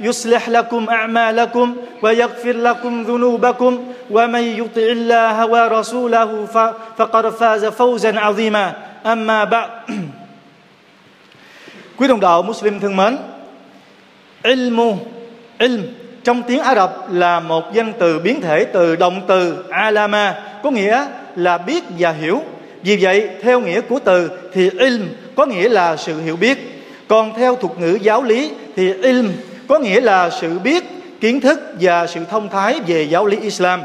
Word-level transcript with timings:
يصلح 0.00 0.48
لكم 0.48 0.88
أعمالكم 0.88 1.76
ويغفر 2.02 2.52
لكم 2.52 3.02
ذنوبكم 3.02 3.84
ومن 4.10 4.42
يطع 4.42 4.82
الله 4.82 5.46
ورسوله 5.46 6.46
فقد 6.96 7.28
فاز 7.28 7.64
فوزا 7.64 8.20
عظيما 8.20 8.72
أما 9.06 9.44
بعد 9.44 9.68
Quý 11.96 12.08
đồng 12.08 12.20
đạo 12.20 12.42
Muslim 12.42 12.80
thân 12.80 12.96
mến 12.96 13.16
Ilmu 14.42 14.96
Ilm 15.58 15.82
trong 16.24 16.42
tiếng 16.42 16.60
Ả 16.60 16.74
Rập 16.74 17.12
là 17.12 17.40
một 17.40 17.74
danh 17.74 17.92
từ 17.98 18.18
biến 18.18 18.40
thể 18.40 18.64
từ 18.64 18.96
động 18.96 19.22
từ 19.28 19.64
alama 19.70 20.34
có 20.62 20.70
nghĩa 20.70 21.06
là 21.36 21.58
biết 21.58 21.84
và 21.98 22.10
hiểu 22.10 22.42
vì 22.82 22.96
vậy 23.00 23.28
theo 23.42 23.60
nghĩa 23.60 23.80
của 23.80 23.98
từ 24.04 24.30
thì 24.52 24.70
ilm 24.78 25.08
có 25.36 25.46
nghĩa 25.46 25.68
là 25.68 25.96
sự 25.96 26.20
hiểu 26.20 26.36
biết 26.36 26.58
còn 27.08 27.34
theo 27.34 27.56
thuật 27.56 27.78
ngữ 27.78 27.98
giáo 28.02 28.22
lý 28.22 28.50
thì 28.76 28.92
ilm 29.02 29.32
có 29.67 29.79
nghĩa 29.79 30.01
là 30.01 30.29
sự 30.29 30.59
biết, 30.59 30.83
kiến 31.21 31.41
thức 31.41 31.59
và 31.79 32.07
sự 32.07 32.19
thông 32.29 32.49
thái 32.49 32.79
về 32.87 33.03
giáo 33.03 33.25
lý 33.25 33.37
Islam. 33.41 33.81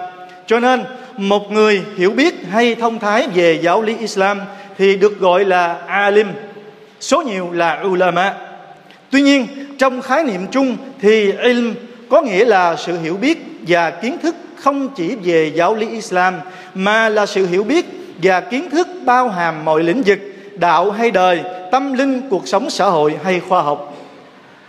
Cho 0.47 0.61
nên, 0.61 0.85
một 1.17 1.53
người 1.53 1.83
hiểu 1.97 2.11
biết 2.11 2.35
hay 2.51 2.75
thông 2.75 2.99
thái 2.99 3.29
về 3.35 3.59
giáo 3.63 3.83
lý 3.83 3.97
Islam 4.01 4.41
thì 4.79 4.97
được 4.97 5.21
gọi 5.21 5.45
là 5.45 5.77
alim, 5.87 6.29
số 7.01 7.23
nhiều 7.23 7.53
là 7.53 7.83
ulama. 7.87 8.35
Tuy 9.11 9.23
nhiên, 9.23 9.47
trong 9.79 10.03
khái 10.03 10.25
niệm 10.25 10.47
chung 10.51 10.77
thì 11.01 11.33
ilm 11.33 11.75
có 12.11 12.23
nghĩa 12.23 12.45
là 12.45 12.77
sự 12.77 12.99
hiểu 13.01 13.17
biết 13.17 13.39
và 13.67 13.91
kiến 13.91 14.19
thức 14.23 14.37
không 14.57 14.89
chỉ 14.97 15.17
về 15.17 15.53
giáo 15.55 15.75
lý 15.75 15.89
Islam, 15.89 16.35
mà 16.75 17.09
là 17.09 17.27
sự 17.27 17.47
hiểu 17.47 17.65
biết 17.65 17.87
và 18.23 18.41
kiến 18.41 18.71
thức 18.71 18.89
bao 19.05 19.29
hàm 19.29 19.65
mọi 19.65 19.83
lĩnh 19.83 20.03
vực, 20.07 20.19
đạo 20.55 20.91
hay 20.91 21.11
đời, 21.11 21.41
tâm 21.73 21.93
linh, 21.93 22.23
cuộc 22.31 22.49
sống 22.49 22.71
xã 22.71 22.87
hội 22.87 23.17
hay 23.25 23.41
khoa 23.41 23.63
học. 23.63 23.97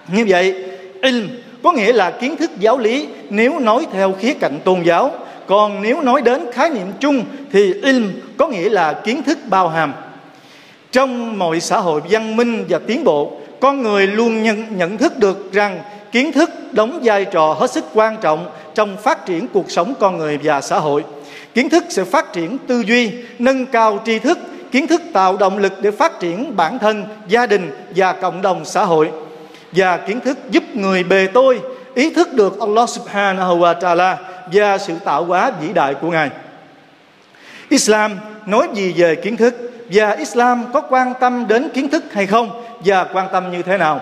Như 0.07 0.25
vậy 0.27 0.68
ilm 1.01 1.27
có 1.63 1.71
nghĩa 1.71 1.93
là 1.93 2.11
kiến 2.11 2.37
thức 2.37 2.51
giáo 2.59 2.77
lý 2.77 3.07
nếu 3.29 3.59
nói 3.59 3.87
theo 3.91 4.13
khía 4.19 4.33
cạnh 4.33 4.59
tôn 4.63 4.83
giáo. 4.83 5.11
Còn 5.47 5.81
nếu 5.81 6.01
nói 6.01 6.21
đến 6.21 6.45
khái 6.53 6.69
niệm 6.69 6.87
chung 6.99 7.23
thì 7.51 7.73
ilm 7.73 8.11
có 8.37 8.47
nghĩa 8.47 8.69
là 8.69 8.93
kiến 8.93 9.23
thức 9.23 9.37
bao 9.49 9.69
hàm. 9.69 9.93
Trong 10.91 11.39
mọi 11.39 11.59
xã 11.59 11.77
hội 11.77 12.01
văn 12.09 12.35
minh 12.35 12.65
và 12.69 12.79
tiến 12.87 13.03
bộ 13.03 13.31
con 13.59 13.83
người 13.83 14.07
luôn 14.07 14.43
nhận, 14.43 14.77
nhận 14.77 14.97
thức 14.97 15.17
được 15.17 15.53
rằng 15.53 15.79
kiến 16.11 16.31
thức 16.31 16.49
đóng 16.71 16.99
vai 17.03 17.25
trò 17.25 17.53
hết 17.53 17.71
sức 17.71 17.85
quan 17.93 18.17
trọng 18.21 18.49
trong 18.75 18.97
phát 18.97 19.25
triển 19.25 19.47
cuộc 19.47 19.71
sống 19.71 19.93
con 19.99 20.17
người 20.17 20.39
và 20.43 20.61
xã 20.61 20.79
hội. 20.79 21.03
Kiến 21.53 21.69
thức 21.69 21.83
sẽ 21.89 22.03
phát 22.03 22.33
triển 22.33 22.57
tư 22.67 22.83
duy 22.87 23.11
nâng 23.39 23.65
cao 23.65 23.99
tri 24.05 24.19
thức 24.19 24.39
kiến 24.71 24.87
thức 24.87 25.01
tạo 25.13 25.37
động 25.37 25.57
lực 25.57 25.73
để 25.81 25.91
phát 25.91 26.19
triển 26.19 26.55
bản 26.55 26.79
thân 26.79 27.05
gia 27.27 27.45
đình 27.45 27.71
và 27.95 28.13
cộng 28.13 28.41
đồng 28.41 28.65
xã 28.65 28.85
hội 28.85 29.11
và 29.71 29.97
kiến 29.97 30.19
thức 30.19 30.37
giúp 30.49 30.63
người 30.73 31.03
bề 31.03 31.27
tôi 31.33 31.61
ý 31.95 32.13
thức 32.13 32.33
được 32.33 32.59
Allah 32.59 32.89
subhanahu 32.89 33.59
wa 33.59 33.79
ta'ala 33.79 34.15
và 34.53 34.77
sự 34.77 34.93
tạo 35.05 35.25
hóa 35.25 35.51
vĩ 35.61 35.73
đại 35.73 35.93
của 35.93 36.11
Ngài. 36.11 36.29
Islam 37.69 38.17
nói 38.45 38.67
gì 38.73 38.93
về 38.97 39.15
kiến 39.15 39.37
thức 39.37 39.55
và 39.91 40.11
Islam 40.11 40.63
có 40.73 40.81
quan 40.81 41.13
tâm 41.19 41.47
đến 41.47 41.69
kiến 41.73 41.89
thức 41.89 42.03
hay 42.13 42.27
không 42.27 42.63
và 42.79 43.03
quan 43.03 43.27
tâm 43.31 43.51
như 43.51 43.61
thế 43.61 43.77
nào? 43.77 44.01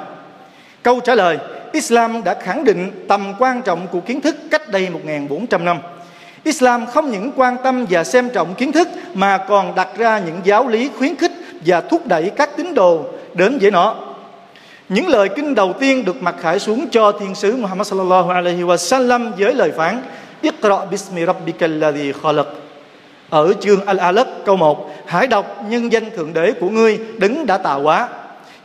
Câu 0.84 1.00
trả 1.00 1.16
lời, 1.16 1.38
Islam 1.72 2.24
đã 2.24 2.34
khẳng 2.34 2.64
định 2.64 3.06
tầm 3.08 3.34
quan 3.40 3.62
trọng 3.62 3.88
của 3.88 4.00
kiến 4.00 4.22
thức 4.22 4.36
cách 4.52 4.70
đây 4.70 4.90
1.400 5.06 5.64
năm. 5.64 5.78
Islam 6.44 6.86
không 6.86 7.12
những 7.12 7.32
quan 7.36 7.58
tâm 7.64 7.86
và 7.90 8.04
xem 8.04 8.30
trọng 8.30 8.56
kiến 8.56 8.72
thức 8.72 8.88
mà 9.14 9.38
còn 9.38 9.76
đặt 9.76 9.88
ra 9.98 10.20
những 10.20 10.40
giáo 10.44 10.68
lý 10.68 10.90
khuyến 10.98 11.16
khích 11.16 11.32
và 11.66 11.82
thúc 11.82 12.08
đẩy 12.08 12.32
các 12.36 12.50
tín 12.58 12.74
đồ 12.74 13.06
đến 13.34 13.58
với 13.62 13.72
nó. 13.72 14.07
Những 14.90 15.08
lời 15.08 15.30
kinh 15.30 15.56
đầu 15.56 15.74
tiên 15.80 16.06
được 16.06 16.22
mặc 16.22 16.36
khải 16.42 16.60
xuống 16.60 16.88
cho 16.92 17.12
thiên 17.12 17.36
sứ 17.36 17.56
Muhammad 17.56 17.88
sallallahu 17.88 18.30
alaihi 18.30 18.64
wa 18.64 18.78
sallam 18.78 19.32
với 19.38 19.54
lời 19.54 19.72
phán 19.78 20.02
Iqra 20.42 20.86
bismi 20.92 21.26
rabbikal 21.26 21.72
ladhi 21.72 22.12
khalaq. 22.12 22.44
Ở 23.30 23.54
chương 23.60 23.80
Al-Alaq 23.86 24.26
câu 24.46 24.56
1, 24.56 24.92
hãy 25.06 25.28
đọc 25.28 25.64
nhân 25.70 25.92
danh 25.92 26.12
thượng 26.12 26.34
đế 26.34 26.52
của 26.52 26.70
ngươi 26.70 27.00
đứng 27.18 27.46
đã 27.46 27.58
tạo 27.58 27.82
hóa. 27.82 28.08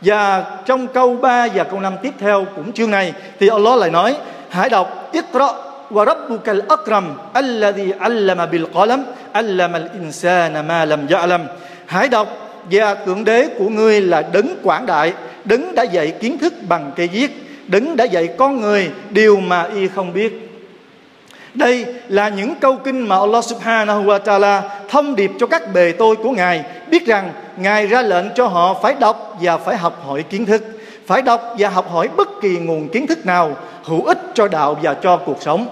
Và 0.01 0.45
trong 0.65 0.87
câu 0.87 1.15
3 1.15 1.47
và 1.55 1.63
câu 1.63 1.79
5 1.79 1.93
tiếp 2.01 2.13
theo 2.19 2.45
cũng 2.55 2.73
chương 2.73 2.91
này 2.91 3.13
thì 3.39 3.47
Allah 3.47 3.79
lại 3.79 3.89
nói 3.89 4.17
hãy 4.49 4.69
đọc 4.69 5.09
Iqra 5.11 5.47
wa 5.91 6.05
rabbukal 6.05 6.61
akram 6.69 7.17
alladhi 7.33 7.91
allama 7.99 8.45
bil 8.45 8.65
qalam 8.73 9.03
allama 9.31 9.79
al 9.79 9.89
insana 10.01 10.61
ma 10.61 10.85
lam 10.85 11.07
ya'lam. 11.07 11.39
Hãy 11.85 12.07
đọc 12.07 12.27
và 12.71 12.95
thượng 12.95 13.23
đế 13.23 13.47
của 13.57 13.69
ngươi 13.69 14.01
là 14.01 14.21
đấng 14.33 14.55
quảng 14.63 14.85
đại 14.85 15.13
Đấng 15.45 15.75
đã 15.75 15.83
dạy 15.83 16.11
kiến 16.11 16.37
thức 16.37 16.53
bằng 16.67 16.91
cây 16.95 17.07
viết 17.07 17.31
Đấng 17.67 17.95
đã 17.95 18.03
dạy 18.03 18.29
con 18.37 18.61
người 18.61 18.91
điều 19.09 19.39
mà 19.39 19.63
y 19.63 19.87
không 19.87 20.13
biết. 20.13 20.49
Đây 21.53 21.85
là 22.07 22.29
những 22.29 22.55
câu 22.55 22.75
kinh 22.75 23.07
mà 23.07 23.17
Allah 23.19 23.43
subhanahu 23.45 24.03
wa 24.03 24.19
ta'ala 24.19 24.61
thông 24.89 25.15
điệp 25.15 25.31
cho 25.39 25.47
các 25.47 25.73
bề 25.73 25.91
tôi 25.91 26.15
của 26.15 26.31
Ngài. 26.31 26.63
Biết 26.89 27.05
rằng 27.05 27.31
Ngài 27.57 27.87
ra 27.87 28.01
lệnh 28.01 28.25
cho 28.35 28.47
họ 28.47 28.79
phải 28.83 28.95
đọc 28.99 29.37
và 29.41 29.57
phải 29.57 29.77
học 29.77 30.03
hỏi 30.05 30.23
kiến 30.23 30.45
thức 30.45 30.63
phải 31.05 31.21
đọc 31.21 31.55
và 31.57 31.69
học 31.69 31.91
hỏi 31.91 32.09
bất 32.17 32.41
kỳ 32.41 32.57
nguồn 32.57 32.89
kiến 32.89 33.07
thức 33.07 33.25
nào 33.25 33.55
hữu 33.83 34.05
ích 34.05 34.19
cho 34.33 34.47
đạo 34.47 34.77
và 34.81 34.93
cho 34.93 35.17
cuộc 35.17 35.37
sống. 35.41 35.67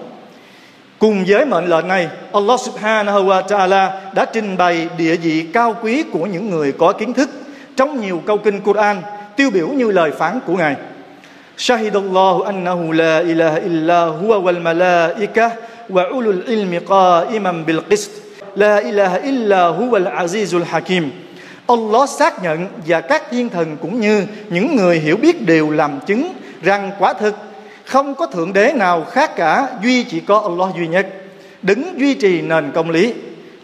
Cùng 0.98 1.24
với 1.28 1.44
mệnh 1.44 1.66
lệnh 1.66 1.88
này, 1.88 2.08
Allah 2.32 2.60
subhanahu 2.60 3.24
wa 3.24 3.42
ta'ala 3.42 3.90
đã 4.14 4.24
trình 4.24 4.56
bày 4.56 4.88
địa 4.98 5.16
vị 5.16 5.46
cao 5.52 5.74
quý 5.82 6.02
của 6.02 6.26
những 6.26 6.50
người 6.50 6.72
có 6.72 6.92
kiến 6.92 7.12
thức. 7.12 7.30
Trong 7.76 8.00
nhiều 8.00 8.22
câu 8.26 8.38
kinh 8.38 8.60
Quran 8.60 9.02
tiêu 9.36 9.50
biểu 9.50 9.68
như 9.68 9.90
lời 9.90 10.10
phán 10.10 10.40
của 10.46 10.56
Ngài. 10.56 10.76
Shahidallahu 11.56 12.42
annahu 12.42 12.92
la 12.92 13.18
ilaha 13.18 13.56
illa 13.56 14.04
huwa 14.04 14.42
wal 14.42 14.62
malaika 14.62 15.50
wa 15.88 16.16
ulul 16.16 16.42
ilmi 16.46 16.78
qa'iman 16.78 17.64
bil 17.64 17.80
qist. 17.90 18.10
La 18.54 18.76
ilaha 18.76 19.16
illa 19.18 19.68
huwa 19.68 19.94
al 19.94 20.26
azizul 20.26 20.64
hakim. 20.64 21.10
Allah 21.66 22.08
xác 22.08 22.42
nhận 22.42 22.66
và 22.86 23.00
các 23.00 23.22
thiên 23.30 23.48
thần 23.48 23.76
cũng 23.82 24.00
như 24.00 24.26
những 24.50 24.76
người 24.76 24.98
hiểu 24.98 25.16
biết 25.16 25.46
đều 25.46 25.70
làm 25.70 26.00
chứng 26.06 26.32
rằng 26.62 26.90
quả 26.98 27.12
thực 27.12 27.34
không 27.84 28.14
có 28.14 28.26
thượng 28.26 28.52
đế 28.52 28.72
nào 28.72 29.04
khác 29.04 29.36
cả 29.36 29.68
duy 29.82 30.04
chỉ 30.04 30.20
có 30.20 30.38
Allah 30.38 30.76
duy 30.76 30.88
nhất 30.88 31.06
đứng 31.62 32.00
duy 32.00 32.14
trì 32.14 32.40
nền 32.40 32.72
công 32.74 32.90
lý 32.90 33.14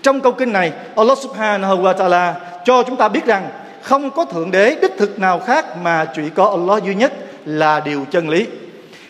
trong 0.02 0.20
câu 0.20 0.32
kinh 0.32 0.52
này, 0.52 0.72
Allah 0.96 1.18
subhanahu 1.18 1.82
wa 1.82 1.94
ta'ala 1.94 2.32
cho 2.64 2.82
chúng 2.82 2.96
ta 2.96 3.08
biết 3.08 3.26
rằng 3.26 3.48
không 3.88 4.10
có 4.10 4.24
thượng 4.24 4.50
đế 4.50 4.76
đích 4.82 4.98
thực 4.98 5.18
nào 5.18 5.40
khác 5.40 5.76
mà 5.82 6.04
chỉ 6.16 6.22
có 6.34 6.48
Allah 6.48 6.84
duy 6.84 6.94
nhất 6.94 7.12
là 7.44 7.80
điều 7.80 8.04
chân 8.10 8.28
lý. 8.28 8.46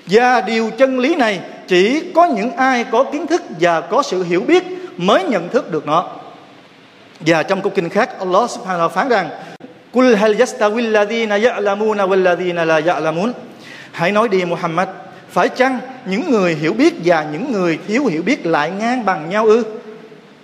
Và 0.07 0.41
điều 0.41 0.71
chân 0.79 0.99
lý 0.99 1.15
này 1.15 1.41
chỉ 1.67 2.13
có 2.15 2.25
những 2.27 2.57
ai 2.57 2.85
có 2.85 3.05
kiến 3.05 3.27
thức 3.27 3.43
và 3.61 3.81
có 3.81 4.03
sự 4.03 4.23
hiểu 4.23 4.41
biết 4.41 4.65
mới 4.97 5.25
nhận 5.25 5.49
thức 5.49 5.73
được 5.73 5.87
nó. 5.87 6.11
Và 7.21 7.43
trong 7.43 7.63
câu 7.63 7.73
kinh 7.75 7.89
khác, 7.89 8.19
Allah 8.19 8.51
subhanahu 8.51 8.89
phán 8.89 9.09
rằng 9.09 9.31
Kul 9.93 10.15
hal 10.15 10.33
yastawi 10.33 10.85
alladhina 10.85 11.39
ya'lamuna 11.39 12.09
wal 12.09 12.23
ladhina 12.23 12.65
la 12.65 12.81
ya'lamun? 12.81 13.33
Hãy 13.93 14.13
nói 14.13 14.29
đi 14.29 14.45
Muhammad, 14.45 14.89
Phải 15.31 15.49
chăng 15.49 15.79
những 16.07 16.31
người 16.31 16.55
hiểu 16.55 16.73
biết 16.73 16.95
và 17.05 17.27
những 17.33 17.53
người 17.53 17.79
thiếu 17.89 18.07
hiểu 18.07 18.23
biết 18.23 18.47
lại 18.47 18.71
ngang 18.71 19.05
bằng 19.05 19.31
nhau 19.31 19.47
ư? 19.47 19.65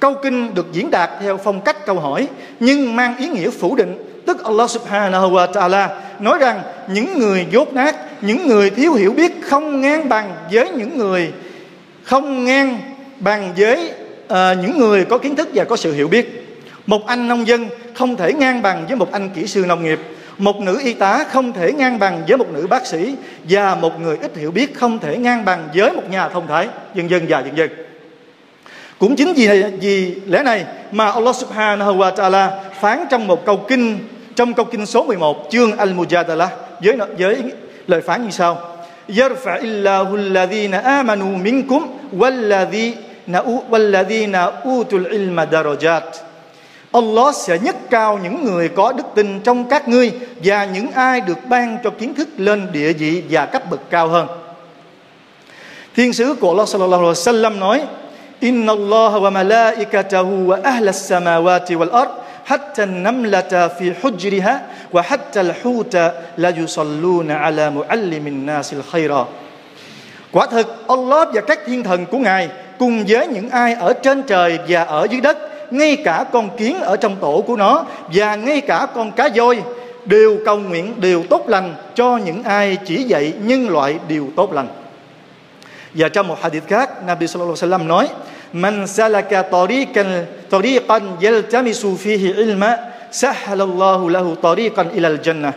Câu 0.01 0.15
kinh 0.23 0.55
được 0.55 0.67
diễn 0.73 0.91
đạt 0.91 1.11
theo 1.21 1.37
phong 1.37 1.61
cách 1.61 1.87
câu 1.87 2.01
hỏi, 2.01 2.29
Nhưng 2.61 2.97
mang 2.97 3.17
ý 3.17 3.29
nghĩa 3.29 3.51
phủ 3.51 3.77
định 3.77 4.14
Tức 4.27 4.45
Allah 4.45 4.71
subhanahu 4.71 5.31
wa 5.31 5.53
ta'ala 5.53 5.89
Nói 6.19 6.39
rằng 6.39 6.63
những 6.89 7.19
người 7.19 7.47
dốt 7.51 7.73
nát 7.73 7.97
Những 8.21 8.49
người 8.49 8.71
thiếu 8.71 8.93
hiểu 8.93 9.13
biết 9.13 9.33
không 9.43 9.81
ngang 9.81 10.09
bằng 10.09 10.35
với 10.53 10.71
những 10.71 10.99
người 10.99 11.33
Không 12.05 12.45
ngang 12.45 12.95
bằng 13.21 13.55
với 13.57 13.91
uh, 14.27 14.59
những 14.63 14.79
người 14.79 15.05
có 15.05 15.19
kiến 15.19 15.37
thức 15.37 15.49
và 15.55 15.65
có 15.65 15.77
sự 15.77 15.93
hiểu 15.93 16.09
biết. 16.09 16.41
Một 16.87 17.07
anh 17.07 17.29
nông 17.29 17.47
dân 17.47 17.69
không 17.95 18.17
thể 18.17 18.33
ngang 18.33 18.63
bằng 18.63 18.87
với 18.87 18.97
một 18.97 19.13
anh 19.13 19.31
kỹ 19.31 19.47
sư 19.47 19.65
nông 19.69 19.85
nghiệp. 19.85 20.01
Một 20.39 20.61
nữ 20.61 20.81
y 20.85 20.93
tá 20.93 21.25
không 21.31 21.53
thể 21.53 21.73
ngang 21.73 21.99
bằng 21.99 22.23
với 22.29 22.37
một 22.37 22.47
nữ 22.53 22.67
bác 22.67 22.87
sĩ. 22.87 23.15
Và 23.45 23.75
một 23.75 24.01
người 24.01 24.19
ít 24.23 24.37
hiểu 24.37 24.51
biết 24.51 24.75
không 24.75 24.99
thể 24.99 25.17
ngang 25.17 25.45
bằng 25.45 25.69
với 25.75 25.93
một 25.93 26.11
nhà 26.11 26.29
thông 26.29 26.47
thái. 26.47 26.69
Dân 26.95 27.11
dân 27.11 27.27
và 27.29 27.41
dân 27.41 27.57
dân. 27.57 27.71
Cũng 28.99 29.17
chính 29.17 29.33
vì, 29.33 29.63
vì 29.81 30.15
lẽ 30.27 30.43
này 30.43 30.65
mà 30.93 31.11
Allah 31.11 31.37
subhanahu 31.37 31.97
wa 31.97 32.15
ta'ala 32.15 32.49
phán 32.81 33.05
trong 33.11 33.27
một 33.27 33.47
câu 33.47 33.65
kinh 33.69 33.99
trong 34.36 34.54
câu 34.54 34.66
kinh 34.66 34.86
số 34.86 35.04
11 35.04 35.48
chương 35.50 35.72
Al-Mujadalah 35.72 36.48
với 36.82 36.98
với 37.18 37.44
lời 37.88 38.02
phán 38.02 38.24
như 38.26 38.32
sau 38.32 38.58
يرفع 39.10 39.56
الله 39.56 40.08
الذين 40.16 40.74
آمنوا 40.74 41.34
منكم 41.38 41.82
والذين 42.20 43.36
والذين 43.72 44.36
أوتوا 44.36 45.00
العلم 45.00 45.38
درجات 45.42 46.10
Allah 46.92 47.36
sẽ 47.36 47.60
nhấc 47.60 47.76
cao 47.90 48.20
những 48.24 48.46
người 48.46 48.70
có 48.70 48.92
đức 48.92 49.04
tin 49.16 49.40
trong 49.40 49.70
các 49.70 49.88
ngươi 49.88 50.12
và 50.44 50.66
những 50.66 50.92
ai 50.92 51.22
được 51.22 51.38
ban 51.50 51.78
cho 51.84 51.90
kiến 51.90 52.14
thức 52.14 52.28
lên 52.38 52.68
địa 52.72 52.94
vị 52.94 53.24
và 53.30 53.46
cấp 53.46 53.70
bậc 53.70 53.80
cao 53.90 54.08
hơn. 54.08 54.28
Thiên 55.96 56.14
sứ 56.14 56.36
của 56.36 56.50
Allah 56.50 56.68
sallallahu 56.70 57.02
alaihi 57.02 57.14
wasallam 57.14 57.60
nói: 57.60 57.82
Inna 58.40 58.74
Allah 58.74 59.14
wa 59.22 59.32
malaikatahu 59.32 60.48
wa 60.48 60.62
ahla 60.64 60.92
as-samawati 60.92 61.78
wal 61.78 61.92
ard 61.92 62.12
حتى 62.46 62.84
النملة 62.84 63.52
في 63.80 63.94
حجرها 64.02 64.62
وحتى 64.94 65.42
الحوت 65.42 65.96
لا 66.38 66.50
يصلون 66.50 67.32
على 67.32 67.70
معلم 67.70 68.28
الناس 68.28 68.74
الخير 68.74 69.26
Quả 70.32 70.46
thực 70.46 70.88
Allah 70.88 71.28
và 71.34 71.42
các 71.42 71.60
thiên 71.66 71.84
thần 71.84 72.06
của 72.06 72.18
Ngài 72.18 72.50
cùng 72.80 73.04
với 73.08 73.28
những 73.28 73.50
ai 73.50 73.74
ở 73.74 73.94
trên 73.94 74.24
trời 74.24 74.60
và 74.68 74.84
ở 74.84 75.08
dưới 75.10 75.22
đất 75.22 75.38
ngay 75.72 75.96
cả 75.96 76.26
con 76.32 76.58
kiến 76.58 76.82
ở 76.82 76.98
trong 76.98 77.16
tổ 77.16 77.44
của 77.48 77.56
nó 77.56 77.86
và 78.14 78.36
ngay 78.36 78.62
cả 78.62 78.88
con 78.96 79.12
cá 79.12 79.30
voi 79.36 79.62
đều 80.06 80.38
cầu 80.46 80.58
nguyện 80.58 80.94
điều 80.98 81.24
tốt 81.30 81.50
lành 81.50 81.76
cho 81.96 82.18
những 82.18 82.44
ai 82.44 82.78
chỉ 82.86 83.04
dạy 83.04 83.34
nhân 83.42 83.70
loại 83.70 84.00
điều 84.08 84.30
tốt 84.36 84.54
lành. 84.54 84.68
Và 85.94 86.10
trong 86.10 86.28
một 86.28 86.42
hadith 86.42 86.68
khác, 86.68 87.04
Nabi 87.06 87.28
sallallahu 87.28 87.56
alaihi 87.62 87.74
wasallam 87.74 87.88
nói: 87.88 88.08
من 88.55 88.87
سلك 88.87 89.47
طريقا 89.51 90.05
طريقا 90.51 90.99
يلتمس 91.21 91.83
فيه 91.87 92.23
علما 92.39 92.73
سهل 93.13 93.61
الله 93.61 94.11
له 94.11 94.27
طريقا 94.43 94.85
al-jannah." 94.95 95.53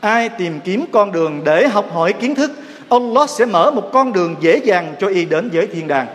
Ai 0.00 0.28
tìm 0.28 0.60
kiếm 0.60 0.84
con 0.92 1.12
đường 1.12 1.40
để 1.44 1.68
học 1.68 1.92
hỏi 1.92 2.12
kiến 2.12 2.34
thức, 2.34 2.52
Allah 2.88 3.30
sẽ 3.30 3.44
mở 3.44 3.70
một 3.70 3.90
con 3.92 4.12
đường 4.12 4.36
dễ 4.40 4.56
dàng 4.56 4.94
cho 5.00 5.06
y 5.06 5.24
đến 5.24 5.50
với 5.52 5.66
thiên 5.66 5.88
đàng. 5.88 6.06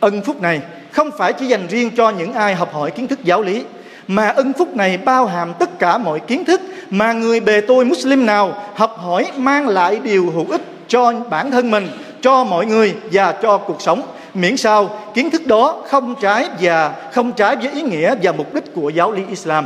Ân 0.00 0.22
phúc 0.22 0.42
này 0.42 0.60
không 0.90 1.10
phải 1.18 1.32
chỉ 1.32 1.46
dành 1.46 1.66
riêng 1.66 1.90
cho 1.96 2.10
những 2.10 2.32
ai 2.32 2.54
học 2.54 2.74
hỏi 2.74 2.90
kiến 2.90 3.06
thức 3.06 3.24
giáo 3.24 3.42
lý 3.42 3.64
mà 4.08 4.28
ân 4.28 4.52
phúc 4.52 4.76
này 4.76 4.98
bao 4.98 5.26
hàm 5.26 5.54
tất 5.58 5.78
cả 5.78 5.98
mọi 5.98 6.20
kiến 6.20 6.44
thức 6.44 6.60
mà 6.90 7.12
người 7.12 7.40
bề 7.40 7.60
tôi 7.60 7.84
Muslim 7.84 8.26
nào 8.26 8.54
học 8.74 8.96
hỏi 8.98 9.30
mang 9.36 9.68
lại 9.68 10.00
điều 10.04 10.30
hữu 10.30 10.46
ích 10.50 10.62
cho 10.88 11.12
bản 11.30 11.50
thân 11.50 11.70
mình, 11.70 11.88
cho 12.20 12.44
mọi 12.44 12.66
người 12.66 12.94
và 13.12 13.32
cho 13.32 13.58
cuộc 13.58 13.82
sống 13.82 14.02
miễn 14.34 14.56
sao 14.56 14.98
kiến 15.14 15.30
thức 15.30 15.46
đó 15.46 15.84
không 15.88 16.14
trái 16.20 16.48
và 16.60 16.94
không 17.12 17.32
trái 17.32 17.56
với 17.56 17.70
ý 17.70 17.82
nghĩa 17.82 18.14
và 18.22 18.32
mục 18.32 18.54
đích 18.54 18.74
của 18.74 18.90
giáo 18.90 19.12
lý 19.12 19.22
Islam. 19.28 19.64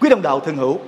Quý 0.00 0.08
đồng 0.08 0.22
đạo 0.22 0.40
thân 0.40 0.56
hữu, 0.56 0.78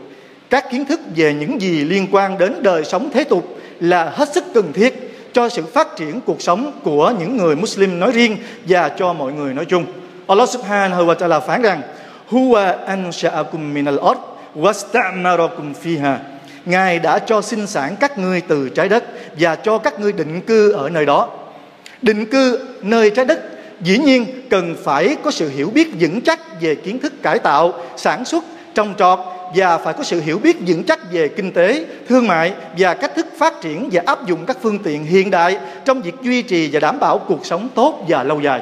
các 0.50 0.70
kiến 0.70 0.84
thức 0.84 1.00
về 1.16 1.34
những 1.34 1.60
gì 1.60 1.84
liên 1.84 2.06
quan 2.12 2.38
đến 2.38 2.62
đời 2.62 2.84
sống 2.84 3.10
thế 3.14 3.24
tục 3.24 3.58
là 3.80 4.12
hết 4.14 4.34
sức 4.34 4.44
cần 4.54 4.72
thiết 4.72 5.08
cho 5.32 5.48
sự 5.48 5.62
phát 5.74 5.96
triển 5.96 6.20
cuộc 6.20 6.42
sống 6.42 6.72
của 6.82 7.12
những 7.18 7.36
người 7.36 7.56
Muslim 7.56 8.00
nói 8.00 8.12
riêng 8.12 8.36
và 8.68 8.88
cho 8.88 9.12
mọi 9.12 9.32
người 9.32 9.54
nói 9.54 9.64
chung. 9.64 9.84
Allah 10.26 10.48
subhanahu 10.48 11.06
wa 11.06 11.14
ta'ala 11.14 11.40
phán 11.40 11.62
rằng 11.62 11.82
Huwa 12.30 12.86
ansha'akum 12.86 13.72
min 13.72 13.84
al-ard 13.84 14.18
wasta'marakum 14.54 15.72
fiha. 15.82 16.16
Ngài 16.64 16.98
đã 16.98 17.18
cho 17.18 17.42
sinh 17.42 17.66
sản 17.66 17.96
các 18.00 18.18
ngươi 18.18 18.40
từ 18.40 18.68
trái 18.68 18.88
đất 18.88 19.04
và 19.38 19.56
cho 19.56 19.78
các 19.78 20.00
ngươi 20.00 20.12
định 20.12 20.40
cư 20.40 20.72
ở 20.72 20.88
nơi 20.88 21.06
đó. 21.06 21.28
Định 22.01 22.25
cư 22.25 22.59
nơi 22.81 23.09
trái 23.09 23.25
đất 23.25 23.39
dĩ 23.81 23.97
nhiên 23.97 24.25
cần 24.49 24.75
phải 24.83 25.15
có 25.23 25.31
sự 25.31 25.49
hiểu 25.49 25.69
biết 25.69 25.89
vững 25.99 26.21
chắc 26.21 26.61
về 26.61 26.75
kiến 26.75 26.99
thức 26.99 27.13
cải 27.23 27.39
tạo, 27.39 27.73
sản 27.97 28.25
xuất, 28.25 28.43
trồng 28.75 28.93
trọt 28.97 29.19
và 29.55 29.77
phải 29.77 29.93
có 29.93 30.03
sự 30.03 30.21
hiểu 30.21 30.39
biết 30.39 30.57
vững 30.67 30.83
chắc 30.83 30.99
về 31.11 31.27
kinh 31.27 31.51
tế, 31.51 31.85
thương 32.09 32.27
mại 32.27 32.53
và 32.77 32.93
cách 32.93 33.15
thức 33.15 33.25
phát 33.37 33.61
triển 33.61 33.89
và 33.91 34.01
áp 34.05 34.27
dụng 34.27 34.45
các 34.45 34.57
phương 34.61 34.79
tiện 34.79 35.05
hiện 35.05 35.31
đại 35.31 35.57
trong 35.85 36.01
việc 36.01 36.15
duy 36.21 36.41
trì 36.41 36.69
và 36.71 36.79
đảm 36.79 36.99
bảo 36.99 37.17
cuộc 37.17 37.45
sống 37.45 37.69
tốt 37.75 38.05
và 38.07 38.23
lâu 38.23 38.41
dài. 38.41 38.61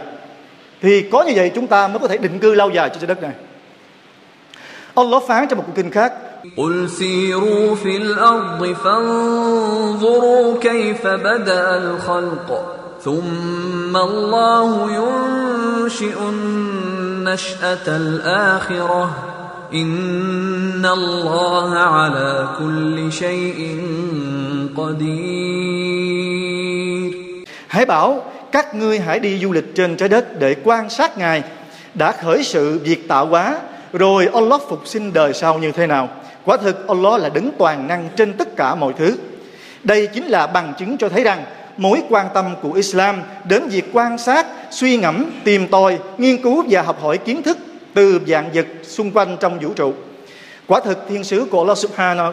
Thì 0.81 1.01
có 1.01 1.23
như 1.23 1.33
vậy 1.35 1.51
chúng 1.55 1.67
ta 1.67 1.88
mới 1.88 1.99
có 1.99 2.07
thể 2.07 2.17
định 2.17 2.39
cư 2.39 2.53
lâu 2.55 2.69
dài 2.69 2.89
trên 2.89 2.99
trái 2.99 3.07
đất 3.07 3.21
này. 3.21 3.31
Allah 4.95 5.23
phán 5.27 5.47
trong 5.47 5.57
một 5.57 5.63
cuộc 5.67 5.73
kinh 5.75 5.91
khác 5.91 6.13
قل 6.57 6.89
سيروا 6.89 7.75
في 7.75 7.97
الأرض 7.97 8.75
فانظروا 8.83 10.59
كيف 10.59 11.07
بدأ 11.07 11.77
الخلق 11.77 12.49
ثم 13.03 13.97
الله 13.97 14.91
ينشئ 14.91 16.17
النشأة 16.29 17.88
الآخرة 17.88 19.09
إن 19.73 20.85
الله 20.85 21.71
على 21.79 22.47
كل 22.59 23.11
شيء 23.11 23.59
قدير 24.77 26.31
Hãy 27.67 27.85
bảo 27.85 28.23
các 28.51 28.75
ngươi 28.75 28.99
hãy 28.99 29.19
đi 29.19 29.39
du 29.39 29.51
lịch 29.51 29.75
trên 29.75 29.97
trái 29.97 30.09
đất 30.09 30.39
để 30.39 30.55
quan 30.63 30.89
sát 30.89 31.17
Ngài 31.17 31.43
đã 31.93 32.11
khởi 32.11 32.43
sự 32.43 32.79
việc 32.83 33.07
tạo 33.07 33.25
hóa 33.25 33.57
rồi 33.93 34.27
Allah 34.33 34.61
phục 34.69 34.88
sinh 34.88 35.13
đời 35.13 35.33
sau 35.33 35.59
như 35.59 35.71
thế 35.71 35.88
nào. 35.88 36.09
Quả 36.45 36.57
thực 36.57 36.88
Allah 36.88 37.21
là 37.21 37.29
đứng 37.29 37.51
toàn 37.57 37.88
năng 37.88 38.09
trên 38.15 38.33
tất 38.33 38.55
cả 38.55 38.75
mọi 38.75 38.93
thứ. 38.97 39.17
Đây 39.83 40.07
chính 40.07 40.27
là 40.27 40.47
bằng 40.47 40.73
chứng 40.79 40.97
cho 40.97 41.09
thấy 41.09 41.23
rằng 41.23 41.43
mối 41.76 42.02
quan 42.08 42.26
tâm 42.34 42.55
của 42.62 42.73
Islam 42.73 43.23
đến 43.44 43.69
việc 43.69 43.84
quan 43.93 44.19
sát, 44.19 44.46
suy 44.70 44.96
ngẫm, 44.96 45.25
tìm 45.44 45.69
tòi, 45.69 45.99
nghiên 46.19 46.43
cứu 46.43 46.64
và 46.70 46.82
học 46.82 47.02
hỏi 47.02 47.19
kiến 47.19 47.43
thức 47.43 47.58
từ 47.94 48.20
dạng 48.26 48.50
vật 48.55 48.67
xung 48.82 49.11
quanh 49.11 49.37
trong 49.40 49.58
vũ 49.58 49.73
trụ. 49.76 49.93
Quả 50.67 50.81
thực 50.81 50.99
thiên 51.08 51.25
sứ 51.25 51.46
của 51.50 51.58
Allah 51.58 51.78
Subhanahu 51.78 52.32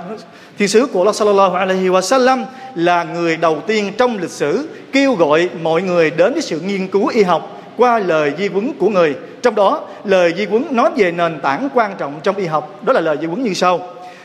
Thiên 0.57 0.67
sứ 0.67 0.85
của 0.85 0.99
Allah 0.99 1.15
Sallallahu 1.15 1.55
Alaihi 1.55 1.89
Wasallam 1.89 2.45
là 2.75 3.03
người 3.03 3.37
đầu 3.37 3.61
tiên 3.67 3.91
trong 3.97 4.17
lịch 4.17 4.29
sử 4.29 4.67
kêu 4.91 5.13
gọi 5.13 5.49
mọi 5.61 5.81
người 5.81 6.11
đến 6.11 6.33
với 6.33 6.41
sự 6.41 6.59
nghiên 6.59 6.87
cứu 6.87 7.07
y 7.07 7.23
học 7.23 7.61
qua 7.77 7.99
lời 7.99 8.33
di 8.37 8.47
huấn 8.47 8.73
của 8.79 8.89
người. 8.89 9.15
Trong 9.41 9.55
đó, 9.55 9.81
lời 10.03 10.33
di 10.37 10.45
huấn 10.45 10.65
nói 10.71 10.91
về 10.95 11.11
nền 11.11 11.39
tảng 11.39 11.69
quan 11.73 11.95
trọng 11.97 12.19
trong 12.23 12.35
y 12.35 12.45
học. 12.45 12.79
Đó 12.85 12.93
là 12.93 13.01
lời 13.01 13.17
di 13.21 13.27
huấn 13.27 13.43
như 13.43 13.53
sau. 13.53 13.79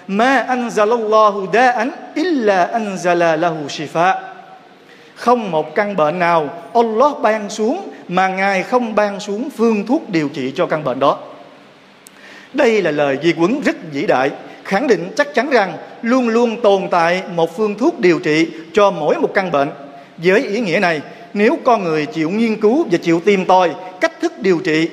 Ma 0.09 0.47
anzalallahu 0.49 1.51
da'an 1.51 1.91
illa 2.15 2.71
anzala 2.73 3.37
lahu 3.37 3.67
shifa. 3.69 4.15
Không 5.19 5.51
một 5.51 5.75
căn 5.75 5.97
bệnh 5.97 6.19
nào 6.19 6.51
Allah 6.75 7.13
ban 7.23 7.51
xuống 7.51 7.91
mà 8.09 8.29
Ngài 8.29 8.63
không 8.63 8.95
ban 8.95 9.21
xuống 9.21 9.51
phương 9.57 9.87
thuốc 9.87 10.11
điều 10.11 10.29
trị 10.29 10.53
cho 10.57 10.67
căn 10.67 10.85
bệnh 10.85 11.01
đó. 11.01 11.19
Đây 12.53 12.83
là 12.83 12.91
lời 12.91 13.19
di 13.23 13.35
quấn 13.39 13.61
rất 13.65 13.77
vĩ 13.93 14.07
đại, 14.07 14.31
khẳng 14.65 14.87
định 14.87 15.11
chắc 15.17 15.35
chắn 15.35 15.51
rằng 15.51 15.73
luôn 16.03 16.29
luôn 16.29 16.63
tồn 16.63 16.89
tại 16.91 17.23
một 17.35 17.57
phương 17.57 17.75
thuốc 17.75 18.01
điều 18.01 18.19
trị 18.19 18.49
cho 18.73 18.91
mỗi 18.91 19.15
một 19.15 19.35
căn 19.35 19.53
bệnh. 19.53 19.69
Với 20.17 20.43
ý 20.43 20.61
nghĩa 20.61 20.79
này, 20.81 21.01
nếu 21.35 21.59
con 21.65 21.85
người 21.85 22.07
chịu 22.07 22.31
nghiên 22.31 22.61
cứu 22.61 22.87
và 22.91 22.99
chịu 22.99 23.21
tìm 23.25 23.45
tòi 23.45 23.71
cách 24.01 24.21
thức 24.21 24.33
điều 24.41 24.61
trị 24.65 24.89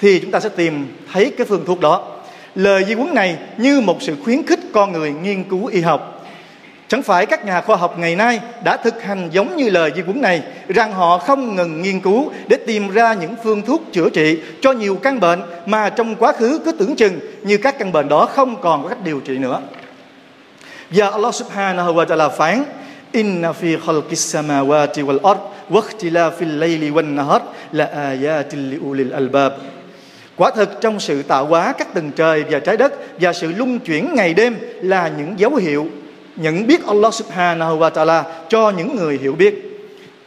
thì 0.00 0.18
chúng 0.18 0.30
ta 0.30 0.40
sẽ 0.40 0.48
tìm 0.48 0.96
thấy 1.12 1.32
cái 1.38 1.46
phương 1.46 1.64
thuốc 1.66 1.80
đó. 1.80 2.20
Lời 2.54 2.84
di 2.84 2.94
quấn 2.94 3.14
này 3.14 3.36
như 3.58 3.80
một 3.80 4.02
sự 4.02 4.16
khuyến 4.24 4.46
khích 4.46 4.60
con 4.72 4.92
người 4.92 5.12
nghiên 5.12 5.44
cứu 5.44 5.66
y 5.66 5.80
học 5.80 6.13
Chẳng 6.88 7.02
phải 7.02 7.26
các 7.26 7.44
nhà 7.44 7.60
khoa 7.60 7.76
học 7.76 7.98
ngày 7.98 8.16
nay 8.16 8.40
đã 8.64 8.76
thực 8.76 9.02
hành 9.02 9.28
giống 9.32 9.56
như 9.56 9.70
lời 9.70 9.92
di 9.96 10.02
huấn 10.02 10.20
này, 10.20 10.42
rằng 10.68 10.92
họ 10.92 11.18
không 11.18 11.56
ngừng 11.56 11.82
nghiên 11.82 12.00
cứu 12.00 12.30
để 12.48 12.56
tìm 12.66 12.90
ra 12.90 13.14
những 13.14 13.34
phương 13.44 13.62
thuốc 13.62 13.82
chữa 13.92 14.08
trị 14.10 14.38
cho 14.60 14.72
nhiều 14.72 14.96
căn 15.02 15.20
bệnh 15.20 15.42
mà 15.66 15.90
trong 15.90 16.16
quá 16.16 16.32
khứ 16.32 16.60
cứ 16.64 16.72
tưởng 16.72 16.96
chừng 16.96 17.20
như 17.42 17.56
các 17.56 17.78
căn 17.78 17.92
bệnh 17.92 18.08
đó 18.08 18.26
không 18.26 18.60
còn 18.60 18.82
có 18.82 18.88
cách 18.88 19.04
điều 19.04 19.20
trị 19.20 19.38
nữa. 19.38 19.60
Và 20.90 21.10
Allah 21.10 21.34
subhanahu 21.34 21.94
wa 21.94 22.06
ta'ala 22.06 22.30
phán, 22.30 22.64
Inna 23.12 23.52
fi 23.52 23.78
khalqis 23.78 24.36
samawati 24.36 25.06
wal 25.06 25.18
ard 25.28 25.40
wa 25.70 25.80
ikhtilafil 25.80 26.58
layli 26.58 26.90
wan 26.90 27.14
nahar 27.14 27.42
la 27.72 27.84
ayatin 27.84 28.70
li 28.70 28.78
ulil 28.86 29.12
albab. 29.12 29.52
Quả 30.36 30.50
thực 30.50 30.80
trong 30.80 31.00
sự 31.00 31.22
tạo 31.22 31.46
hóa 31.46 31.72
các 31.78 31.94
tầng 31.94 32.10
trời 32.16 32.44
và 32.50 32.58
trái 32.58 32.76
đất 32.76 32.94
và 33.20 33.32
sự 33.32 33.52
lung 33.56 33.78
chuyển 33.78 34.14
ngày 34.14 34.34
đêm 34.34 34.56
là 34.82 35.10
những 35.18 35.38
dấu 35.38 35.54
hiệu 35.54 35.88
nhận 36.36 36.66
biết 36.66 36.86
Allah 36.86 37.14
subhanahu 37.14 37.78
wa 37.78 37.90
ta'ala 37.90 38.22
cho 38.48 38.70
những 38.70 38.96
người 38.96 39.18
hiểu 39.22 39.32
biết. 39.32 39.70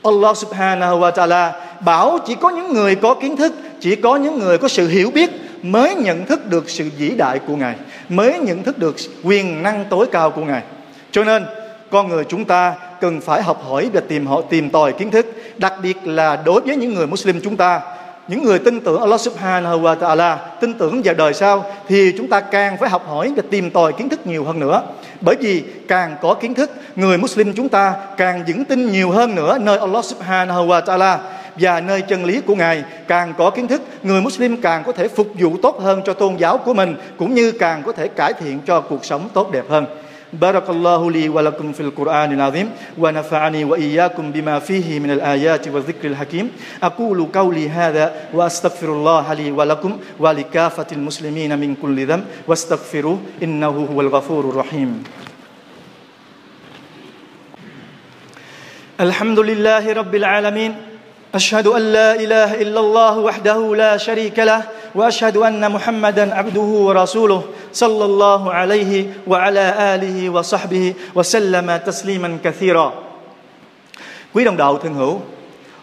Allah 0.03 0.37
subhanahu 0.37 0.99
wa 0.99 1.11
ta'ala 1.11 1.51
bảo 1.79 2.19
chỉ 2.27 2.35
có 2.35 2.49
những 2.49 2.73
người 2.73 2.95
có 2.95 3.13
kiến 3.13 3.37
thức, 3.37 3.53
chỉ 3.79 3.95
có 3.95 4.15
những 4.15 4.39
người 4.39 4.57
có 4.57 4.67
sự 4.67 4.87
hiểu 4.87 5.11
biết 5.11 5.29
mới 5.63 5.95
nhận 5.95 6.25
thức 6.25 6.49
được 6.49 6.69
sự 6.69 6.89
vĩ 6.97 7.09
đại 7.09 7.39
của 7.39 7.55
Ngài, 7.55 7.75
mới 8.09 8.39
nhận 8.39 8.63
thức 8.63 8.77
được 8.77 8.95
quyền 9.23 9.63
năng 9.63 9.85
tối 9.89 10.05
cao 10.11 10.31
của 10.31 10.45
Ngài. 10.45 10.63
Cho 11.11 11.23
nên 11.23 11.45
con 11.89 12.07
người 12.07 12.23
chúng 12.23 12.45
ta 12.45 12.73
cần 13.01 13.21
phải 13.21 13.43
học 13.43 13.63
hỏi 13.69 13.89
và 13.93 14.01
tìm 14.07 14.27
họ 14.27 14.41
tìm 14.41 14.69
tòi 14.69 14.93
kiến 14.93 15.11
thức, 15.11 15.25
đặc 15.57 15.73
biệt 15.83 15.97
là 16.03 16.35
đối 16.45 16.61
với 16.61 16.75
những 16.75 16.93
người 16.93 17.07
Muslim 17.07 17.41
chúng 17.43 17.57
ta 17.57 17.81
những 18.27 18.43
người 18.43 18.59
tin 18.59 18.81
tưởng 18.81 19.01
Allah 19.01 19.21
Subhanahu 19.21 19.81
wa 19.81 19.95
Taala, 19.95 20.35
tin 20.61 20.73
tưởng 20.73 21.01
vào 21.03 21.15
đời 21.15 21.33
sau 21.33 21.65
thì 21.87 22.13
chúng 22.17 22.27
ta 22.27 22.39
càng 22.39 22.77
phải 22.77 22.89
học 22.89 23.07
hỏi 23.07 23.33
và 23.35 23.43
tìm 23.49 23.71
tòi 23.71 23.93
kiến 23.93 24.09
thức 24.09 24.27
nhiều 24.27 24.43
hơn 24.43 24.59
nữa. 24.59 24.81
Bởi 25.21 25.35
vì 25.35 25.63
càng 25.87 26.15
có 26.21 26.33
kiến 26.33 26.53
thức, 26.53 26.71
người 26.95 27.17
Muslim 27.17 27.53
chúng 27.53 27.69
ta 27.69 27.93
càng 28.17 28.43
vững 28.47 28.65
tin 28.65 28.91
nhiều 28.91 29.11
hơn 29.11 29.35
nữa 29.35 29.57
nơi 29.61 29.77
Allah 29.77 30.05
Subhanahu 30.05 30.67
wa 30.67 30.81
Taala 30.81 31.19
và 31.55 31.81
nơi 31.81 32.01
chân 32.01 32.25
lý 32.25 32.41
của 32.41 32.55
Ngài 32.55 32.83
càng 33.07 33.33
có 33.37 33.49
kiến 33.49 33.67
thức, 33.67 33.81
người 34.03 34.21
Muslim 34.21 34.61
càng 34.61 34.83
có 34.85 34.91
thể 34.91 35.07
phục 35.07 35.27
vụ 35.39 35.57
tốt 35.61 35.79
hơn 35.81 36.01
cho 36.05 36.13
tôn 36.13 36.35
giáo 36.35 36.57
của 36.57 36.73
mình 36.73 36.95
cũng 37.17 37.33
như 37.33 37.51
càng 37.51 37.83
có 37.85 37.91
thể 37.91 38.07
cải 38.07 38.33
thiện 38.33 38.59
cho 38.65 38.81
cuộc 38.81 39.05
sống 39.05 39.29
tốt 39.33 39.51
đẹp 39.51 39.63
hơn. 39.69 39.85
بارك 40.33 40.69
الله 40.69 41.11
لي 41.11 41.29
ولكم 41.29 41.71
في 41.71 41.79
القرآن 41.79 42.33
العظيم 42.33 42.71
ونفعني 42.97 43.63
وإياكم 43.63 44.31
بما 44.31 44.59
فيه 44.59 44.99
من 44.99 45.11
الآيات 45.11 45.67
والذكر 45.67 46.07
الحكيم. 46.07 46.51
أقول 46.83 47.27
قولي 47.35 47.69
هذا 47.69 48.15
وأستغفر 48.33 48.87
الله 48.91 49.33
لي 49.33 49.51
ولكم 49.51 49.99
ولكافة 50.19 50.87
المسلمين 50.91 51.59
من 51.59 51.75
كل 51.75 52.07
ذنب. 52.07 52.25
واستغفروه 52.47 53.19
إنه 53.43 53.87
هو 53.93 54.01
الغفور 54.01 54.49
الرحيم. 54.49 55.03
الحمد 58.99 59.39
لله 59.39 59.93
رب 59.93 60.15
العالمين. 60.15 60.75
أشهد 61.35 61.67
أن 61.67 61.81
لا 61.81 62.15
إله 62.15 62.61
إلا 62.61 62.79
الله 62.79 63.17
وحده 63.19 63.75
لا 63.75 63.97
شريك 63.97 64.39
له. 64.39 64.63
وأشهد 64.95 65.37
أن 65.37 65.71
محمدا 65.71 66.35
عبده 66.35 66.61
ورسوله. 66.61 67.43
صلى 67.76 68.04
الله 68.04 68.52
عليه 68.52 68.92
وعلى 69.26 69.66
آله 69.94 70.18
وصحبه 70.28 70.94
وسلم 71.14 71.68
تسليما 71.86 72.38
كثيرا 72.44 72.92
Quý 74.34 74.44
đồng 74.44 74.56
đạo 74.56 74.78
thân 74.82 74.94
hữu, 74.94 75.20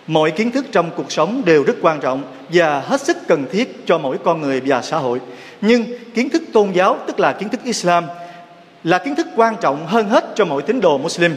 mọi 0.08 0.32
kiến 0.32 0.52
thức 0.52 0.66
trong 0.72 0.92
cuộc 0.96 1.12
sống 1.12 1.42
đều 1.46 1.64
rất 1.64 1.76
quan 1.82 2.00
trọng 2.00 2.24
và 2.50 2.80
hết 2.80 3.02
sức 3.02 3.18
cần 3.28 3.46
thiết 3.52 3.84
cho 3.86 3.98
mỗi 3.98 4.18
con 4.24 4.42
người 4.42 4.62
và 4.66 4.82
xã 4.82 4.98
hội. 4.98 5.20
Nhưng 5.62 5.86
kiến 6.14 6.30
thức 6.30 6.44
tôn 6.54 6.72
giáo, 6.72 6.98
tức 7.08 7.20
là 7.20 7.34
kiến 7.34 7.50
thức 7.50 7.60
Islam, 7.64 8.06
là 8.84 8.98
kiến 8.98 9.16
thức 9.16 9.28
quan 9.36 9.56
trọng 9.62 9.88
hơn 9.88 10.10
hết 10.10 10.26
cho 10.36 10.46
mọi 10.46 10.62
tín 10.62 10.82
đồ 10.82 10.98
Muslim. 10.98 11.36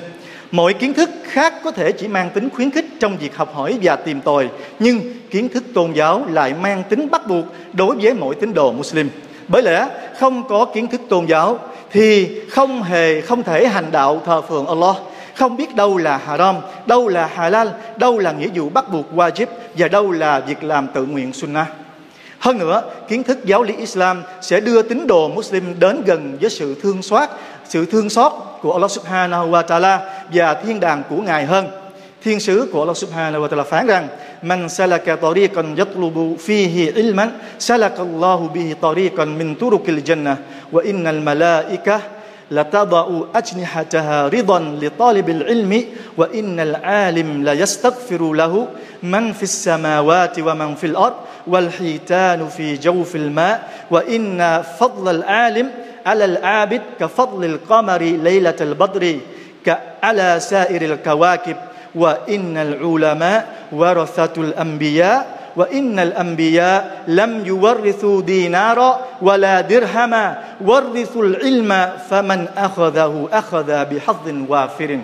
Mọi 0.50 0.74
kiến 0.74 0.94
thức 0.94 1.10
khác 1.24 1.54
có 1.64 1.70
thể 1.70 1.92
chỉ 1.92 2.08
mang 2.08 2.30
tính 2.30 2.48
khuyến 2.54 2.70
khích 2.70 2.86
trong 3.00 3.16
việc 3.16 3.36
học 3.36 3.54
hỏi 3.54 3.78
và 3.82 3.96
tìm 3.96 4.20
tòi, 4.20 4.48
nhưng 4.78 5.00
kiến 5.30 5.48
thức 5.48 5.64
tôn 5.74 5.92
giáo 5.92 6.26
lại 6.28 6.54
mang 6.62 6.82
tính 6.88 7.08
bắt 7.10 7.26
buộc 7.26 7.44
đối 7.72 7.96
với 7.96 8.14
mỗi 8.14 8.34
tín 8.34 8.54
đồ 8.54 8.72
Muslim. 8.72 9.08
Bởi 9.47 9.61
lẽ 9.61 9.87
không 10.19 10.47
có 10.47 10.65
kiến 10.65 10.87
thức 10.87 11.01
tôn 11.09 11.25
giáo 11.25 11.59
thì 11.91 12.39
không 12.49 12.83
hề 12.83 13.21
không 13.21 13.43
thể 13.43 13.67
hành 13.67 13.91
đạo 13.91 14.21
thờ 14.25 14.41
phượng 14.41 14.67
Allah, 14.67 14.95
không 15.35 15.57
biết 15.57 15.75
đâu 15.75 15.97
là 15.97 16.17
haram, 16.17 16.55
đâu 16.85 17.07
là 17.07 17.27
halal, 17.27 17.67
đâu 17.95 18.19
là 18.19 18.31
nghĩa 18.31 18.49
vụ 18.55 18.69
bắt 18.69 18.89
buộc 18.91 19.05
wajib 19.15 19.45
và 19.75 19.87
đâu 19.87 20.11
là 20.11 20.39
việc 20.39 20.63
làm 20.63 20.87
tự 20.87 21.05
nguyện 21.05 21.33
sunnah. 21.33 21.67
Hơn 22.39 22.57
nữa, 22.57 22.81
kiến 23.07 23.23
thức 23.23 23.45
giáo 23.45 23.63
lý 23.63 23.75
Islam 23.75 24.23
sẽ 24.41 24.59
đưa 24.59 24.81
tín 24.81 25.07
đồ 25.07 25.29
Muslim 25.29 25.79
đến 25.79 26.03
gần 26.05 26.37
với 26.41 26.49
sự 26.49 26.75
thương 26.83 27.01
xót, 27.01 27.29
sự 27.67 27.85
thương 27.85 28.09
xót 28.09 28.31
của 28.61 28.73
Allah 28.73 28.91
Subhanahu 28.91 29.51
wa 29.51 29.63
Taala 29.63 30.23
và 30.33 30.53
thiên 30.53 30.79
đàng 30.79 31.03
của 31.09 31.17
Ngài 31.17 31.45
hơn. 31.45 31.67
Thiên 32.23 32.39
sứ 32.39 32.69
của 32.73 32.79
Allah 32.79 32.97
Subhanahu 32.97 33.43
wa 33.43 33.47
Taala 33.47 33.63
phán 33.63 33.87
rằng: 33.87 34.07
"Man 34.43 34.69
salaka 34.69 35.17
tariqan 35.17 35.73
yatlubu 35.77 36.37
fihi 36.37 36.93
ilman, 36.93 37.57
salaka 37.57 38.01
Allahu 38.03 38.53
bihi 38.53 38.75
tariqan 38.77 39.29
min 39.33 39.55
turuqil 39.55 40.03
jannah 40.03 40.37
wa 40.71 40.81
innal 40.83 41.21
malaikah 41.21 42.17
لتضع 42.51 43.35
أجنحتها 43.35 44.27
رضا 44.27 44.59
لطالب 44.79 45.29
العلم 45.29 45.83
وإن 46.17 46.59
العالم 46.59 47.43
ليستغفر 47.43 48.21
له 48.33 48.67
من 49.03 49.33
في 49.35 49.43
السماوات 49.43 50.39
ومن 50.39 50.75
في 50.79 50.87
الأرض 50.87 51.15
والحيتان 51.47 52.47
في 52.47 52.79
جوف 52.79 53.15
الماء. 53.15 53.67
وإن 53.91 54.63
فضل 54.79 55.15
العالم 55.15 55.67
على 56.05 56.25
العابد 56.25 56.81
كفضل 56.99 57.45
القمر 57.45 58.01
ليلة 58.01 58.55
البدر 58.61 59.03
على 60.03 60.39
سائر 60.39 60.81
الكواكب. 60.81 61.55
وإن 61.96 62.56
العلماء 62.56 63.68
ورثة 63.72 64.34
الأنبياء 64.36 65.42
وإن 65.56 65.98
الأنبياء 65.98 67.04
لم 67.06 67.46
يورثوا 67.46 68.22
دينارا 68.22 69.00
ولا 69.22 69.60
درهما 69.60 70.42
ورثوا 70.60 71.24
العلم 71.24 71.70
فمن 72.10 72.40
أخذه 72.56 73.28
أخذ 73.32 73.68
بحظ 73.84 74.26
وافر 74.48 75.00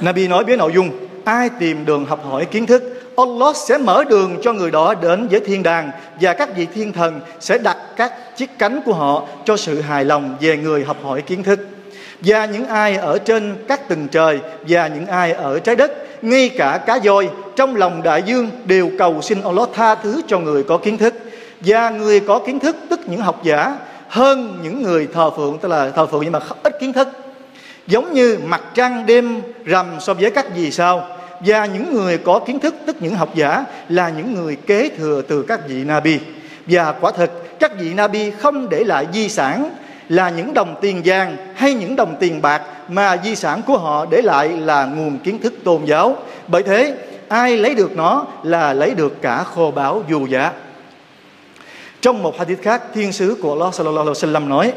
Nabi 0.00 0.28
nói 0.28 0.44
với 0.44 0.56
nội 0.56 0.72
dung 0.74 0.90
Ai 1.24 1.50
tìm 1.58 1.84
đường 1.86 2.04
học 2.04 2.24
hỏi 2.30 2.44
kiến 2.44 2.66
thức 2.66 2.82
Allah 3.16 3.56
sẽ 3.56 3.78
mở 3.78 4.04
đường 4.04 4.38
cho 4.42 4.52
người 4.52 4.70
đó 4.70 4.94
đến 4.94 5.28
với 5.28 5.40
thiên 5.40 5.62
đàng 5.62 5.90
Và 6.20 6.32
các 6.34 6.56
vị 6.56 6.66
thiên 6.74 6.92
thần 6.92 7.20
sẽ 7.40 7.58
đặt 7.58 7.76
các 7.96 8.36
chiếc 8.36 8.58
cánh 8.58 8.80
của 8.84 8.94
họ 8.94 9.22
Cho 9.44 9.56
sự 9.56 9.80
hài 9.80 10.04
lòng 10.04 10.36
về 10.40 10.56
người 10.56 10.84
học 10.84 10.96
hỏi 11.02 11.22
kiến 11.22 11.42
thức 11.42 11.60
Và 12.21 12.45
những 12.45 12.65
ai 12.67 12.95
ở 12.95 13.17
trên 13.17 13.55
các 13.67 13.89
tầng 13.89 14.07
trời 14.11 14.39
Và 14.67 14.87
những 14.87 15.05
ai 15.05 15.31
ở 15.31 15.59
trái 15.59 15.75
đất, 15.75 15.91
ngay 16.21 16.49
cả 16.49 16.77
cá 16.85 16.99
voi, 17.03 17.29
trong 17.55 17.75
lòng 17.75 18.03
đại 18.03 18.23
dương 18.25 18.49
đều 18.65 18.89
cầu 18.97 19.21
xin 19.21 19.41
Allah 19.41 19.69
tha 19.73 19.95
thứ 19.95 20.21
cho 20.27 20.39
người 20.39 20.63
có 20.63 20.77
kiến 20.77 20.97
thức. 20.97 21.13
Và 21.61 21.89
người 21.89 22.19
có 22.19 22.39
kiến 22.39 22.59
thức 22.59 22.75
tức 22.89 22.99
những 23.05 23.21
học 23.21 23.43
giả 23.43 23.77
hơn 24.07 24.59
những 24.63 24.83
người 24.83 25.07
thờ 25.13 25.29
phượng, 25.37 25.57
tức 25.61 25.69
là 25.69 25.89
thờ 25.89 26.05
phượng 26.05 26.21
nhưng 26.23 26.31
mà 26.31 26.39
ít 26.63 26.79
kiến 26.79 26.93
thức. 26.93 27.07
Giống 27.87 28.13
như 28.13 28.37
mặt 28.45 28.61
trăng 28.73 29.05
đêm 29.05 29.41
rằm 29.65 29.85
so 29.99 30.13
với 30.13 30.31
các 30.31 30.45
vì 30.55 30.71
sao. 30.71 31.07
Và 31.39 31.65
những 31.65 31.93
người 31.93 32.17
có 32.17 32.39
kiến 32.39 32.59
thức 32.59 32.75
tức 32.85 32.95
những 32.99 33.15
học 33.15 33.35
giả 33.35 33.65
là 33.89 34.09
những 34.09 34.33
người 34.33 34.55
kế 34.55 34.89
thừa 34.97 35.21
từ 35.27 35.43
các 35.43 35.67
vị 35.67 35.83
Nabi. 35.83 36.19
Và 36.65 36.91
quả 36.91 37.11
thật, 37.11 37.31
các 37.59 37.79
vị 37.79 37.93
Nabi 37.93 38.31
không 38.31 38.69
để 38.69 38.83
lại 38.83 39.07
di 39.13 39.29
sản 39.29 39.69
là 40.08 40.30
những 40.30 40.54
đồng 40.54 40.74
tiền 40.80 41.02
vàng 41.04 41.36
hay 41.54 41.74
những 41.74 41.96
đồng 41.96 42.16
tiền 42.20 42.42
bạc 42.42 42.62
mà 42.88 43.16
di 43.24 43.36
sản 43.36 43.62
của 43.66 43.78
họ 43.78 44.06
để 44.10 44.22
lại 44.22 44.48
là 44.48 44.84
nguồn 44.84 45.18
kiến 45.18 45.38
thức 45.38 45.54
tôn 45.64 45.84
giáo. 45.84 46.16
Bởi 46.48 46.62
thế, 46.62 46.94
ai 47.28 47.56
lấy 47.56 47.74
được 47.74 47.96
nó 47.96 48.26
là 48.42 48.72
lấy 48.72 48.94
được 48.94 49.22
cả 49.22 49.44
kho 49.44 49.70
báu 49.70 50.04
dù 50.08 50.26
giá. 50.26 50.52
Trong 52.00 52.22
một 52.22 52.38
hadith 52.38 52.62
khác, 52.62 52.82
thiên 52.94 53.12
sứ 53.12 53.36
của 53.42 53.52
Allah 53.52 53.74
sallallahu 53.74 54.06
alaihi 54.06 54.18
wasallam 54.22 54.48
nói: 54.48 54.72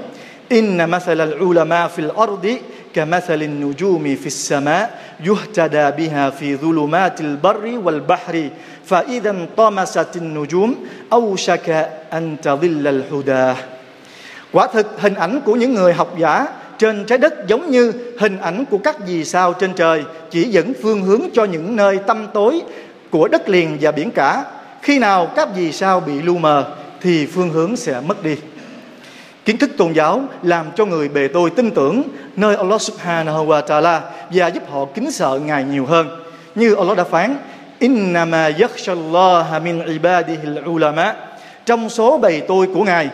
"Inna 0.50 0.88
mathala 0.88 1.25
al-ulama 1.25 1.88
fil 1.88 2.10
ardi 2.17 2.58
كمثل 2.96 3.41
النجوم 3.44 4.15
في 4.15 4.25
السماء 4.25 5.00
يهتدى 5.20 5.91
بها 5.91 6.29
في 6.29 6.55
ظلمات 6.55 7.22
البر 7.22 7.79
والبحر 7.84 8.50
فإذا 8.86 9.29
انطمست 9.29 10.15
النجوم 10.15 10.75
أوشك 11.13 11.70
أن 12.13 12.38
تضل 12.41 12.88
الهدى 12.88 13.53
Quả 14.52 14.66
thực 14.66 15.00
hình 15.00 15.14
ảnh 15.14 15.40
của 15.45 15.54
những 15.54 15.75
người 15.75 15.92
học 15.92 16.14
giả 16.19 16.47
trên 16.78 17.04
trái 17.04 17.19
đất 17.19 17.47
giống 17.47 17.71
như 17.71 17.92
hình 18.19 18.38
ảnh 18.38 18.64
của 18.64 18.78
các 18.78 18.97
vì 19.07 19.25
sao 19.25 19.52
trên 19.52 19.73
trời 19.75 20.04
chỉ 20.30 20.42
dẫn 20.42 20.73
phương 20.83 21.02
hướng 21.02 21.21
cho 21.33 21.45
những 21.45 21.76
nơi 21.76 21.99
tâm 22.07 22.26
tối 22.35 22.62
của 23.11 23.28
đất 23.28 23.49
liền 23.49 23.78
và 23.80 23.92
biển 23.92 24.11
cả. 24.11 24.45
Khi 24.83 24.99
nào 24.99 25.26
các 25.37 25.49
vì 25.57 25.73
sao 25.73 26.00
bị 26.00 26.23
lu 26.23 26.38
mờ 26.38 26.64
thì 27.00 27.26
phương 27.26 27.50
hướng 27.50 27.76
sẽ 27.76 28.00
mất 28.07 28.23
đi. 28.23 28.37
Kiến 29.45 29.57
thức 29.57 29.71
tôn 29.76 29.92
giáo 29.92 30.23
làm 30.42 30.66
cho 30.76 30.85
người 30.85 31.09
bề 31.09 31.28
tôi 31.28 31.50
tin 31.50 31.71
tưởng 31.71 32.02
nơi 32.37 32.57
Allah 32.57 32.80
subhanahu 32.80 33.47
wa 33.47 33.62
ta'ala 33.62 34.00
và 34.30 34.47
giúp 34.47 34.62
họ 34.71 34.85
kính 34.95 35.11
sợ 35.11 35.40
Ngài 35.45 35.64
nhiều 35.64 35.87
hơn. 35.87 36.09
Như 36.54 36.75
Allah 36.75 36.97
đã 36.97 37.04
phán, 37.04 37.37
Innama 37.78 38.50
yakhshallaha 38.59 39.59
min 39.59 39.87
ibadihi 39.87 40.61
ulama 40.66 41.14
Trong 41.66 41.88
số 41.88 42.19
bầy 42.19 42.40
tôi 42.40 42.66
của 42.75 42.85
Ngài 42.85 43.09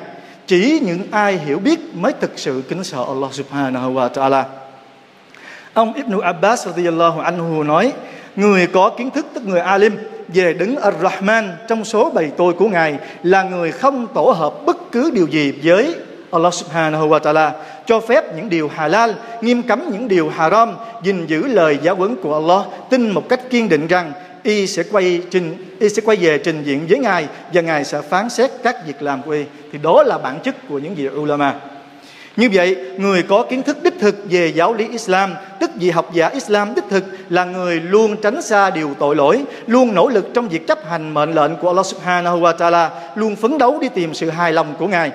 chỉ 0.47 0.81
những 0.83 1.03
ai 1.11 1.39
hiểu 1.39 1.59
biết 1.59 1.81
mới 1.95 2.13
thực 2.13 2.39
sự 2.39 2.63
kính 2.69 2.85
sợ 2.85 3.05
Allah 3.09 3.33
subhanahu 3.33 3.95
wa 3.95 4.09
ta'ala. 4.11 4.45
Ông 5.75 5.95
Ibn 5.95 6.21
Abbas 6.21 6.67
radiyallahu 6.67 7.21
anhu 7.21 7.63
nói, 7.63 7.93
người 8.37 8.67
có 8.67 8.91
kiến 8.91 9.11
thức 9.11 9.27
tức 9.35 9.47
người 9.47 9.61
alim 9.61 9.99
về 10.29 10.53
đứng 10.53 10.77
Ar-Rahman 10.77 11.51
trong 11.69 11.85
số 11.85 12.11
bầy 12.11 12.31
tôi 12.37 12.53
của 12.53 12.69
Ngài 12.69 12.99
là 13.23 13.43
người 13.43 13.73
không 13.73 14.07
tổ 14.15 14.23
hợp 14.23 14.55
bất 14.67 14.93
cứ 14.93 15.11
điều 15.11 15.27
gì 15.27 15.53
với 15.63 15.95
Allah 16.31 16.55
subhanahu 16.55 17.09
wa 17.09 17.21
ta'ala 17.21 17.51
cho 17.87 18.01
phép 18.01 18.37
những 18.37 18.49
điều 18.49 18.69
halal 18.69 19.11
nghiêm 19.41 19.63
cấm 19.63 19.91
những 19.93 20.09
điều 20.09 20.29
haram 20.29 20.77
gìn 21.03 21.27
giữ 21.27 21.47
lời 21.47 21.79
giáo 21.83 21.95
huấn 21.95 22.17
của 22.23 22.35
Allah 22.35 22.67
tin 22.91 23.11
một 23.11 23.29
cách 23.29 23.41
kiên 23.51 23.69
định 23.69 23.87
rằng 23.87 24.13
y 24.47 24.67
sẽ 24.67 24.83
quay 24.83 25.21
trình, 25.31 25.77
y 25.81 25.89
sẽ 25.89 26.03
quay 26.05 26.17
về 26.17 26.39
trình 26.39 26.63
diện 26.65 26.87
với 26.89 26.99
ngài 26.99 27.27
và 27.53 27.61
ngài 27.61 27.85
sẽ 27.85 28.01
phán 28.03 28.31
xét 28.31 28.51
các 28.63 28.87
việc 28.87 29.03
làm 29.03 29.23
của 29.23 29.31
y. 29.31 29.45
Thì 29.73 29.79
đó 29.83 30.03
là 30.03 30.19
bản 30.19 30.41
chất 30.45 30.69
của 30.69 30.79
những 30.79 30.95
vị 30.95 31.09
ulama. 31.09 31.55
Như 32.37 32.51
vậy, 32.53 32.77
người 32.99 33.23
có 33.23 33.43
kiến 33.51 33.63
thức 33.63 33.83
đích 33.83 33.95
thực 34.01 34.17
về 34.31 34.49
giáo 34.49 34.75
lý 34.75 34.89
Islam, 34.91 35.35
tức 35.61 35.71
vị 35.81 35.91
học 35.91 36.11
giả 36.15 36.29
Islam 36.29 36.75
đích 36.75 36.85
thực, 36.91 37.05
là 37.29 37.45
người 37.45 37.81
luôn 37.81 38.17
tránh 38.23 38.43
xa 38.43 38.71
điều 38.71 38.95
tội 38.99 39.17
lỗi, 39.17 39.45
luôn 39.67 39.95
nỗ 39.95 40.09
lực 40.09 40.27
trong 40.35 40.49
việc 40.49 40.67
chấp 40.67 40.79
hành 40.89 41.15
mệnh 41.15 41.35
lệnh 41.35 41.57
của 41.57 41.69
Allah 41.69 41.87
Subhanahu 41.87 42.41
wa 42.41 42.53
Taala, 42.53 42.91
luôn 43.15 43.37
phấn 43.37 43.59
đấu 43.59 43.79
đi 43.81 43.89
tìm 43.89 44.15
sự 44.15 44.31
hài 44.31 44.53
lòng 44.53 44.75
của 44.79 44.87
ngài. 44.87 45.11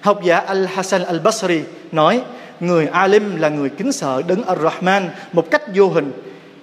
Học 0.00 0.20
giả 0.24 0.36
Al 0.36 0.66
Hasan 0.66 1.04
Al 1.04 1.18
Basri 1.18 1.60
nói, 1.92 2.20
người 2.60 2.86
alim 2.86 3.36
là 3.36 3.48
người 3.48 3.68
kính 3.68 3.92
sợ 3.92 4.22
đấng 4.28 4.44
Ar 4.44 4.58
Rahman 4.58 5.08
một 5.32 5.50
cách 5.50 5.62
vô 5.74 5.88
hình, 5.88 6.12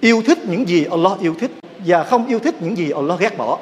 yêu 0.00 0.22
thích 0.26 0.38
những 0.48 0.68
gì 0.68 0.86
Allah 0.90 1.20
yêu 1.20 1.34
thích 1.40 1.50
và 1.86 2.04
không 2.04 2.26
yêu 2.26 2.38
thích 2.38 2.54
những 2.60 2.76
gì 2.76 2.90
Allah 2.90 3.20
ghét 3.20 3.38
bỏ. 3.38 3.58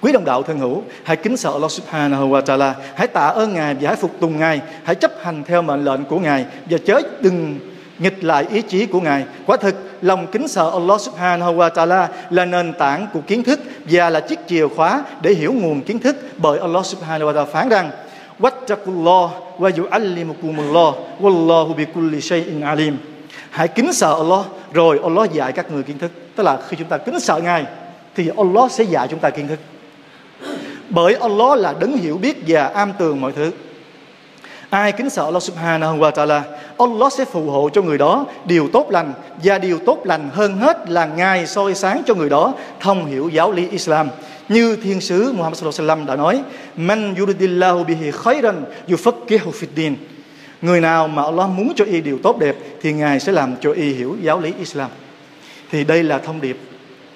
Quý 0.00 0.12
đồng 0.12 0.24
đạo 0.24 0.42
thân 0.42 0.58
hữu, 0.58 0.82
hãy 1.02 1.16
kính 1.16 1.36
sợ 1.36 1.52
Allah 1.52 1.70
subhanahu 1.70 2.28
wa 2.28 2.42
ta'ala, 2.42 2.72
hãy 2.94 3.06
tạ 3.06 3.26
ơn 3.26 3.54
Ngài 3.54 3.74
và 3.74 3.88
hãy 3.88 3.96
phục 3.96 4.10
tùng 4.20 4.38
Ngài, 4.38 4.60
hãy 4.84 4.94
chấp 4.94 5.12
hành 5.22 5.44
theo 5.44 5.62
mệnh 5.62 5.84
lệnh 5.84 6.04
của 6.04 6.18
Ngài 6.18 6.44
và 6.70 6.78
chớ 6.86 7.00
đừng 7.20 7.58
nghịch 7.98 8.24
lại 8.24 8.46
ý 8.50 8.62
chí 8.62 8.86
của 8.86 9.00
Ngài. 9.00 9.24
Quả 9.46 9.56
thực, 9.56 9.74
lòng 10.02 10.26
kính 10.32 10.48
sợ 10.48 10.70
Allah 10.70 11.00
subhanahu 11.00 11.54
wa 11.54 11.70
ta'ala 11.70 12.06
là 12.30 12.44
nền 12.44 12.72
tảng 12.72 13.06
của 13.12 13.20
kiến 13.26 13.42
thức 13.42 13.60
và 13.84 14.10
là 14.10 14.20
chiếc 14.20 14.38
chìa 14.48 14.68
khóa 14.68 15.04
để 15.22 15.34
hiểu 15.34 15.52
nguồn 15.52 15.82
kiến 15.82 15.98
thức 15.98 16.16
bởi 16.36 16.58
Allah 16.58 16.86
subhanahu 16.86 17.30
wa 17.30 17.34
ta'ala 17.34 17.46
phán 17.46 17.68
rằng 17.68 17.90
Wattaqullah 18.40 19.28
wa 19.58 19.70
yu'allimukumullah 19.70 20.94
wallahu 21.20 21.74
bikulli 21.74 22.20
shay'in 22.20 22.60
alim. 22.60 22.96
Hãy 23.50 23.68
kính 23.68 23.92
sợ 23.92 24.14
Allah 24.14 24.46
rồi 24.72 25.00
Allah 25.02 25.32
dạy 25.32 25.52
các 25.52 25.70
người 25.70 25.82
kiến 25.82 25.98
thức. 25.98 26.10
Tức 26.36 26.42
là 26.42 26.58
khi 26.68 26.76
chúng 26.76 26.88
ta 26.88 26.98
kính 26.98 27.20
sợ 27.20 27.40
Ngài, 27.44 27.64
thì 28.14 28.30
Allah 28.36 28.72
sẽ 28.72 28.84
dạy 28.84 29.08
chúng 29.10 29.18
ta 29.18 29.30
kiến 29.30 29.48
thức. 29.48 29.58
Bởi 30.90 31.14
Allah 31.14 31.58
là 31.58 31.74
đấng 31.80 31.96
hiểu 31.96 32.16
biết 32.16 32.42
và 32.46 32.66
am 32.66 32.92
tường 32.98 33.20
mọi 33.20 33.32
thứ. 33.32 33.50
Ai 34.70 34.92
kính 34.92 35.10
sợ 35.10 35.24
Allah 35.24 35.42
subhanahu 35.42 35.98
wa 35.98 36.10
ta'ala, 36.10 36.40
Allah 36.78 37.12
sẽ 37.12 37.24
phù 37.24 37.50
hộ 37.50 37.68
cho 37.72 37.82
người 37.82 37.98
đó 37.98 38.26
điều 38.44 38.68
tốt 38.72 38.90
lành, 38.90 39.12
và 39.44 39.58
điều 39.58 39.78
tốt 39.86 39.98
lành 40.04 40.30
hơn 40.32 40.58
hết 40.58 40.90
là 40.90 41.06
Ngài 41.06 41.46
soi 41.46 41.74
sáng 41.74 42.02
cho 42.06 42.14
người 42.14 42.28
đó 42.28 42.54
thông 42.80 43.06
hiểu 43.06 43.28
giáo 43.28 43.52
lý 43.52 43.68
Islam 43.68 44.08
như 44.48 44.76
thiên 44.76 45.00
sứ 45.00 45.32
Muhammad 45.32 45.58
sallallahu 45.58 45.92
alaihi 45.92 46.06
đã 46.06 46.16
nói, 46.16 46.42
man 46.76 47.14
yuridillahu 47.14 47.84
bihi 47.84 48.10
khayran 48.10 48.64
yufaqqihu 48.88 49.50
fid 49.50 49.66
din 49.76 49.96
người 50.62 50.80
nào 50.80 51.08
mà 51.08 51.22
Allah 51.22 51.50
muốn 51.50 51.72
cho 51.76 51.84
y 51.84 52.00
điều 52.00 52.18
tốt 52.22 52.38
đẹp, 52.38 52.56
thì 52.82 52.92
Ngài 52.92 53.20
sẽ 53.20 53.32
làm 53.32 53.54
cho 53.60 53.72
y 53.72 53.92
hiểu 53.94 54.16
giáo 54.22 54.40
lý 54.40 54.52
Islam 54.58 54.90
thì 55.74 55.84
đây 55.84 56.02
là 56.02 56.18
thông 56.18 56.40
điệp 56.40 56.58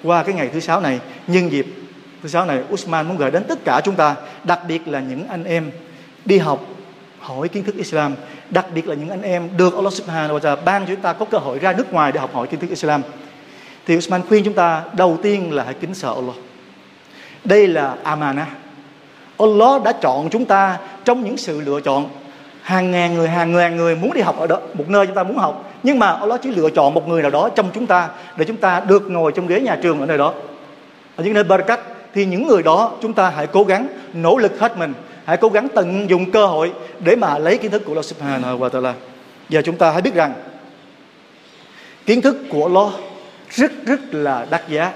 qua 0.03 0.23
cái 0.23 0.35
ngày 0.35 0.49
thứ 0.53 0.59
sáu 0.59 0.81
này. 0.81 0.99
Nhân 1.27 1.51
dịp 1.51 1.65
thứ 2.23 2.29
sáu 2.29 2.45
này, 2.45 2.59
Usman 2.73 3.07
muốn 3.07 3.17
gửi 3.17 3.31
đến 3.31 3.43
tất 3.47 3.59
cả 3.65 3.81
chúng 3.83 3.95
ta, 3.95 4.15
đặc 4.43 4.59
biệt 4.67 4.87
là 4.87 4.99
những 4.99 5.27
anh 5.27 5.43
em 5.43 5.71
đi 6.25 6.37
học 6.37 6.65
hỏi 7.19 7.47
kiến 7.47 7.63
thức 7.63 7.75
Islam, 7.75 8.15
đặc 8.49 8.65
biệt 8.75 8.87
là 8.87 8.95
những 8.95 9.09
anh 9.09 9.21
em 9.21 9.49
được 9.57 9.75
Allah 9.75 9.93
Subhanahu 9.93 10.37
wa 10.37 10.39
ta'ala 10.39 10.63
ban 10.65 10.85
cho 10.85 10.93
chúng 10.93 11.01
ta 11.01 11.13
có 11.13 11.25
cơ 11.25 11.37
hội 11.37 11.59
ra 11.59 11.73
nước 11.73 11.93
ngoài 11.93 12.11
để 12.11 12.19
học 12.19 12.33
hỏi 12.33 12.47
kiến 12.47 12.59
thức 12.59 12.69
Islam. 12.69 13.01
Thì 13.85 13.97
Usman 13.97 14.21
khuyên 14.27 14.43
chúng 14.43 14.53
ta, 14.53 14.83
đầu 14.93 15.17
tiên 15.23 15.53
là 15.53 15.63
hãy 15.63 15.73
kính 15.73 15.93
sợ 15.93 16.13
Allah. 16.13 16.35
Đây 17.43 17.67
là 17.67 17.95
amana. 18.03 18.47
Allah 19.37 19.83
đã 19.83 19.93
chọn 20.01 20.29
chúng 20.29 20.45
ta 20.45 20.77
trong 21.05 21.23
những 21.23 21.37
sự 21.37 21.61
lựa 21.61 21.81
chọn. 21.81 22.09
Hàng 22.61 22.91
ngàn 22.91 23.13
người, 23.13 23.27
hàng 23.29 23.51
ngàn 23.51 23.77
người 23.77 23.95
muốn 23.95 24.13
đi 24.13 24.21
học 24.21 24.39
ở 24.39 24.47
đó, 24.47 24.59
một 24.73 24.89
nơi 24.89 25.05
chúng 25.07 25.15
ta 25.15 25.23
muốn 25.23 25.37
học 25.37 25.68
nhưng 25.83 25.99
mà 25.99 26.11
Allah 26.11 26.39
chỉ 26.43 26.51
lựa 26.51 26.69
chọn 26.69 26.93
một 26.93 27.07
người 27.07 27.21
nào 27.21 27.31
đó 27.31 27.49
trong 27.55 27.69
chúng 27.73 27.85
ta 27.85 28.09
để 28.37 28.45
chúng 28.45 28.57
ta 28.57 28.79
được 28.79 29.11
ngồi 29.11 29.31
trong 29.31 29.47
ghế 29.47 29.61
nhà 29.61 29.77
trường 29.81 29.99
ở 29.99 30.05
nơi 30.05 30.17
đó. 30.17 30.33
Ở 31.15 31.23
những 31.23 31.33
nơi 31.33 31.43
barakat 31.43 31.79
thì 32.13 32.25
những 32.25 32.47
người 32.47 32.63
đó 32.63 32.91
chúng 33.01 33.13
ta 33.13 33.29
hãy 33.29 33.47
cố 33.47 33.63
gắng 33.63 33.87
nỗ 34.13 34.37
lực 34.37 34.59
hết 34.59 34.77
mình, 34.77 34.93
hãy 35.25 35.37
cố 35.37 35.49
gắng 35.49 35.67
tận 35.75 36.09
dụng 36.09 36.31
cơ 36.31 36.45
hội 36.45 36.73
để 36.99 37.15
mà 37.15 37.37
lấy 37.37 37.57
kiến 37.57 37.71
thức 37.71 37.81
của 37.85 37.91
Allah 37.91 38.05
Subhanahu 38.05 38.57
wa 38.57 38.69
Taala 38.69 38.93
và 39.49 39.61
chúng 39.61 39.77
ta 39.77 39.91
hãy 39.91 40.01
biết 40.01 40.13
rằng 40.13 40.33
kiến 42.05 42.21
thức 42.21 42.37
của 42.49 42.65
Allah 42.65 42.93
rất 43.49 43.71
rất 43.85 43.99
là 44.11 44.45
đắt 44.49 44.69
giá. 44.69 44.93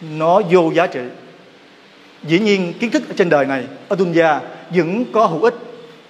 Nó 0.00 0.40
vô 0.50 0.70
giá 0.74 0.86
trị. 0.86 1.00
Dĩ 2.22 2.38
nhiên 2.38 2.72
kiến 2.80 2.90
thức 2.90 3.08
ở 3.08 3.14
trên 3.16 3.28
đời 3.28 3.46
này, 3.46 3.64
ở 3.88 3.96
dunya 3.96 4.40
vẫn 4.70 5.04
có 5.12 5.26
hữu 5.26 5.42
ích. 5.42 5.54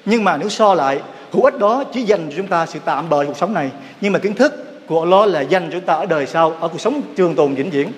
Nhưng 0.04 0.24
mà 0.24 0.36
nếu 0.36 0.48
so 0.48 0.74
lại 0.74 1.00
hữu 1.32 1.44
ích 1.44 1.58
đó 1.58 1.84
chỉ 1.92 2.02
dành 2.02 2.26
cho 2.30 2.36
chúng 2.36 2.46
ta 2.46 2.66
sự 2.66 2.78
tạm 2.84 3.08
bợ 3.08 3.24
cuộc 3.24 3.36
sống 3.36 3.54
này. 3.54 3.70
Nhưng 4.00 4.12
mà 4.12 4.18
kiến 4.18 4.34
thức 4.34 4.52
của 4.86 5.00
Allah 5.00 5.28
là 5.28 5.40
dành 5.40 5.64
cho 5.64 5.72
chúng 5.72 5.86
ta 5.86 5.94
ở 5.94 6.06
đời 6.06 6.26
sau, 6.26 6.52
ở 6.60 6.68
cuộc 6.68 6.80
sống 6.80 7.00
trường 7.16 7.34
tồn 7.34 7.54
vĩnh 7.54 7.70
viễn. 7.70 7.88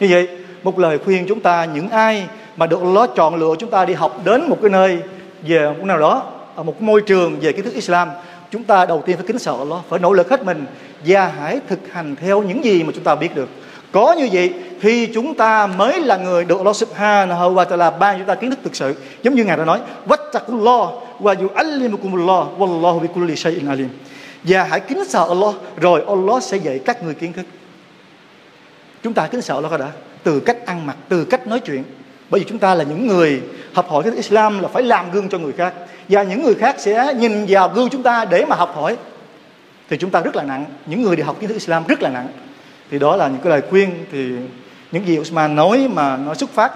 Như 0.00 0.08
vậy, 0.10 0.28
một 0.62 0.78
lời 0.78 0.98
khuyên 1.04 1.24
chúng 1.28 1.40
ta, 1.40 1.64
những 1.64 1.88
ai 1.88 2.26
mà 2.56 2.66
được 2.66 2.80
Allah 2.80 3.10
chọn 3.16 3.34
lựa 3.34 3.54
chúng 3.58 3.70
ta 3.70 3.84
đi 3.84 3.94
học 3.94 4.20
đến 4.24 4.48
một 4.48 4.58
cái 4.62 4.70
nơi 4.70 4.98
về 5.42 5.68
một 5.78 5.84
nào 5.84 5.98
đó, 5.98 6.22
ở 6.56 6.62
một 6.62 6.82
môi 6.82 7.00
trường 7.00 7.40
về 7.40 7.52
kiến 7.52 7.64
thức 7.64 7.74
Islam, 7.74 8.08
chúng 8.50 8.64
ta 8.64 8.86
đầu 8.86 9.02
tiên 9.06 9.16
phải 9.16 9.26
kính 9.26 9.38
sợ 9.38 9.54
Allah 9.58 9.78
phải 9.88 9.98
nỗ 9.98 10.12
lực 10.12 10.30
hết 10.30 10.44
mình, 10.44 10.64
và 11.06 11.32
hãy 11.40 11.60
thực 11.68 11.92
hành 11.92 12.16
theo 12.16 12.42
những 12.42 12.64
gì 12.64 12.82
mà 12.82 12.92
chúng 12.94 13.04
ta 13.04 13.14
biết 13.14 13.34
được. 13.34 13.48
Có 13.92 14.12
như 14.12 14.28
vậy 14.32 14.52
thì 14.80 15.06
chúng 15.06 15.34
ta 15.34 15.66
mới 15.66 16.00
là 16.00 16.16
người 16.16 16.44
được 16.44 16.58
Allah 16.58 16.76
subhanahu 16.76 17.54
wa 17.54 17.66
ta'ala 17.66 17.98
ban 17.98 18.18
chúng 18.18 18.26
ta 18.26 18.34
kiến 18.34 18.50
thức 18.50 18.58
thực 18.62 18.76
sự. 18.76 18.94
Giống 19.22 19.34
như 19.34 19.44
ngài 19.44 19.56
đã 19.56 19.64
nói 19.64 19.80
lo 20.48 20.92
wa 21.22 21.34
yu'allimukumullah, 21.34 22.58
wallahu 22.58 23.00
bi 23.00 23.08
kulli 23.14 23.36
shay'in 23.36 23.68
alim. 23.68 23.88
Và 24.44 24.64
hãy 24.64 24.80
kính 24.80 25.04
sợ 25.04 25.26
Allah, 25.28 25.54
rồi 25.76 26.04
Allah 26.08 26.42
sẽ 26.42 26.56
dạy 26.56 26.80
các 26.84 27.02
người 27.02 27.14
kiến 27.14 27.32
thức. 27.32 27.46
Chúng 29.02 29.12
ta 29.12 29.26
kính 29.26 29.42
sợ 29.42 29.54
Allah 29.54 29.80
đã? 29.80 29.88
Từ 30.22 30.40
cách 30.40 30.66
ăn 30.66 30.86
mặc, 30.86 30.96
từ 31.08 31.24
cách 31.24 31.46
nói 31.46 31.60
chuyện. 31.60 31.84
Bởi 32.30 32.40
vì 32.40 32.46
chúng 32.48 32.58
ta 32.58 32.74
là 32.74 32.84
những 32.84 33.06
người 33.06 33.42
học 33.72 33.90
hỏi 33.90 34.02
cái 34.02 34.12
Islam 34.16 34.60
là 34.60 34.68
phải 34.68 34.82
làm 34.82 35.10
gương 35.10 35.28
cho 35.28 35.38
người 35.38 35.52
khác. 35.52 35.74
Và 36.08 36.22
những 36.22 36.42
người 36.42 36.54
khác 36.54 36.76
sẽ 36.78 37.14
nhìn 37.14 37.46
vào 37.48 37.68
gương 37.68 37.88
chúng 37.90 38.02
ta 38.02 38.24
để 38.24 38.44
mà 38.44 38.56
học 38.56 38.72
hỏi. 38.74 38.96
Thì 39.88 39.96
chúng 39.96 40.10
ta 40.10 40.20
rất 40.20 40.36
là 40.36 40.42
nặng. 40.42 40.64
Những 40.86 41.02
người 41.02 41.16
đi 41.16 41.22
học 41.22 41.36
kiến 41.40 41.48
thức 41.48 41.54
Islam 41.54 41.84
rất 41.86 42.02
là 42.02 42.10
nặng. 42.10 42.28
Thì 42.90 42.98
đó 42.98 43.16
là 43.16 43.28
những 43.28 43.40
cái 43.42 43.50
lời 43.50 43.62
khuyên. 43.70 43.90
Thì 44.12 44.32
những 44.92 45.06
gì 45.06 45.18
Usman 45.18 45.56
nói 45.56 45.88
mà 45.92 46.16
nó 46.16 46.34
xuất 46.34 46.50
phát, 46.50 46.72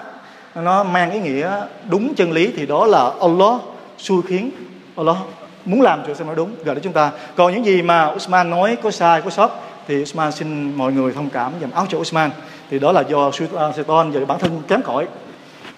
nó 0.54 0.84
mang 0.84 1.10
ý 1.10 1.20
nghĩa 1.20 1.60
đúng 1.90 2.14
chân 2.14 2.32
lý, 2.32 2.52
thì 2.56 2.66
đó 2.66 2.86
là 2.86 3.10
Allah 3.20 3.60
xui 4.03 4.21
khiến 4.27 4.51
Allah 4.95 5.17
muốn 5.65 5.81
làm 5.81 6.01
cho 6.07 6.13
xem 6.13 6.27
nó 6.27 6.35
đúng 6.35 6.55
gọi 6.65 6.75
để 6.75 6.81
chúng 6.83 6.93
ta 6.93 7.11
còn 7.35 7.53
những 7.53 7.65
gì 7.65 7.81
mà 7.81 8.11
Usman 8.15 8.49
nói 8.49 8.77
có 8.83 8.91
sai 8.91 9.21
có 9.21 9.29
sót 9.29 9.49
thì 9.87 10.01
Usman 10.01 10.31
xin 10.31 10.73
mọi 10.73 10.91
người 10.91 11.13
thông 11.13 11.29
cảm 11.29 11.51
dầm 11.61 11.71
áo 11.71 11.85
cho 11.89 11.97
Usman 11.97 12.31
thì 12.69 12.79
đó 12.79 12.91
là 12.91 13.01
do 13.01 13.31
Satan 13.31 14.11
và 14.11 14.25
bản 14.27 14.39
thân 14.39 14.61
kém 14.67 14.81
cỏi 14.81 15.07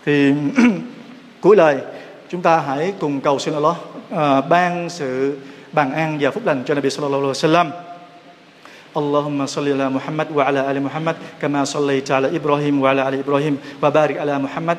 thì 0.06 0.34
cuối 1.42 1.56
lời 1.56 1.78
chúng 2.30 2.42
ta 2.42 2.58
hãy 2.60 2.94
cùng 3.00 3.22
cầu 3.22 3.40
xin 3.40 3.54
Allah 3.54 3.76
uh, 4.14 4.50
ban 4.50 4.90
sự 4.90 5.38
bàn 5.72 5.94
an 5.94 6.18
và 6.22 6.32
phúc 6.32 6.46
lành 6.46 6.64
cho 6.66 6.74
Nabi 6.74 6.90
sallallahu 6.90 7.22
alaihi 7.22 7.34
wasallam 7.34 7.70
اللهم 8.92 9.46
صل 9.46 9.72
على 9.72 9.88
محمد 9.90 10.28
وعلى 10.36 10.72
ال 10.72 10.84
محمد 10.84 11.16
كما 11.42 11.64
صليت 11.64 12.12
على 12.12 12.28
ابراهيم 12.36 12.76
وعلى 12.84 13.02
ال 13.08 13.16
ابراهيم 13.24 13.56
وبارك 13.84 14.18
على 14.20 14.36
محمد 14.36 14.78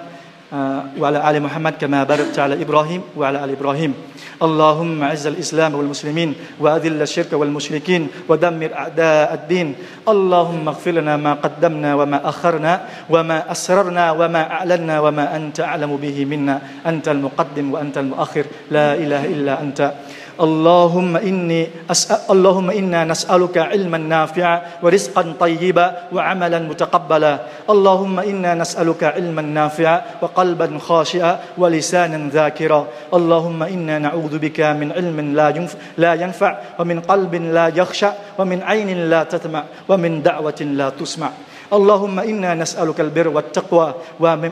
آه، 0.54 0.84
وعلى 1.00 1.30
آل 1.30 1.44
محمد 1.44 1.74
كما 1.76 2.04
باركت 2.04 2.40
على 2.40 2.62
إبراهيم 2.62 3.02
وعلى 3.18 3.44
آل 3.44 3.50
إبراهيم. 3.52 3.94
اللهم 4.38 5.04
أعز 5.04 5.28
الإسلام 5.28 5.76
والمسلمين 5.76 6.34
وأذل 6.60 7.02
الشرك 7.02 7.34
والمشركين 7.34 8.08
ودمر 8.30 8.72
أعداء 8.74 9.34
الدين. 9.34 9.76
اللهم 10.08 10.68
اغفر 10.68 10.92
لنا 10.92 11.18
ما 11.18 11.34
قدمنا 11.34 11.96
وما 11.96 12.30
أخرنا 12.30 12.82
وما 13.10 13.52
أسررنا 13.52 14.12
وما 14.12 14.52
أعلنا 14.52 15.00
وما 15.00 15.36
أنت 15.36 15.60
أعلم 15.60 15.92
به 15.96 16.26
منا. 16.26 16.62
أنت 16.86 17.08
المقدم 17.08 17.74
وأنت 17.74 17.98
المؤخر. 17.98 18.46
لا 18.72 18.96
إله 18.96 19.26
إلا 19.26 19.62
أنت. 19.62 19.92
اللهم 20.38 21.18
إني 21.18 21.90
أسأل 21.92 22.30
اللهم 22.30 22.70
إنا 22.70 23.06
نسألك 23.06 23.58
علما 23.58 23.98
نافعا 23.98 24.62
ورزقا 24.84 25.34
طيبا 25.40 26.14
وعملا 26.14 26.60
متقبلا. 26.60 27.34
اللهم 27.70 28.20
إنا 28.20 28.54
نسألك 28.54 29.04
علما 29.04 29.42
نافعا 29.42 30.22
وقلبا 30.22 30.68
خاشعا 30.78 31.40
ولسانا 31.58 32.30
ذاكرا. 32.30 32.82
اللهم 33.14 33.64
إنا 33.64 34.00
نعوذ 34.00 34.38
بك 34.38 34.60
من 34.78 34.92
علم 34.92 35.18
لا 35.34 35.50
ينفع, 35.50 35.78
لا 35.98 36.14
ينفع 36.14 36.52
ومن 36.80 36.98
قلب 37.02 37.34
لا 37.36 37.68
يخشع 37.74 38.12
ومن 38.38 38.62
عين 38.62 39.10
لا 39.10 39.24
تتمع 39.24 39.64
ومن 39.90 40.22
دعوة 40.22 40.60
لا 40.62 40.90
تسمع. 40.90 41.30
اللهم 41.74 42.20
إنا 42.20 42.54
نسألك 42.54 43.00
البر 43.00 43.28
والتقوى 43.28 43.94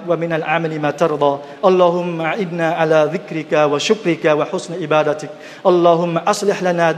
ومن 0.07 0.33
العمل 0.33 0.79
ما 0.79 0.91
ترضى. 0.91 1.39
اللهم 1.65 2.21
اعنا 2.21 2.67
على 2.73 3.09
ذكرك 3.13 3.53
وشكرك 3.53 4.25
وحسن 4.25 4.81
عبادتك. 4.81 5.29
اللهم 5.65 6.17
أصلح 6.17 6.63
لنا 6.63 6.95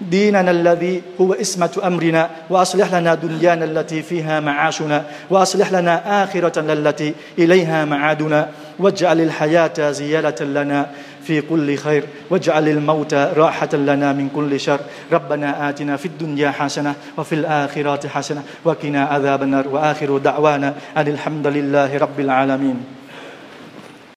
ديننا 0.00 0.50
الذي 0.50 1.02
هو 1.20 1.32
إسمة 1.32 1.80
أمرنا 1.84 2.30
وأصلح 2.50 2.94
لنا 2.94 3.14
دنيانا 3.14 3.64
التي 3.64 4.02
فيها 4.02 4.40
معاشنا 4.40 5.04
وأصلح 5.30 5.72
لنا 5.72 6.24
آخرة 6.24 6.60
التي 6.60 7.14
إليها 7.38 7.84
معادنا. 7.84 8.48
واجعل 8.78 9.20
الحياة 9.20 9.90
زيادة 9.90 10.44
لنا. 10.44 10.86
في 11.26 11.40
كل 11.40 11.76
خير 11.76 12.04
واجعل 12.30 12.68
الموت 12.68 13.14
راحة 13.14 13.68
لنا 13.74 14.12
من 14.12 14.28
كل 14.28 14.60
شر. 14.60 14.80
ربنا 15.12 15.68
آتنا 15.68 15.96
في 15.96 16.06
الدنيا 16.06 16.50
حسنة 16.50 16.94
وفي 17.18 17.34
الآخرة 17.34 18.08
حسنة 18.08 18.42
وقنا 18.64 19.04
عذاب 19.04 19.42
النار 19.42 19.68
وآخر 19.68 20.18
دعوانا 20.18 20.74
أن 20.96 21.08
الحمد 21.08 21.46
لله 21.46 21.98
رب 21.98 22.20
العالمين. 22.20 22.78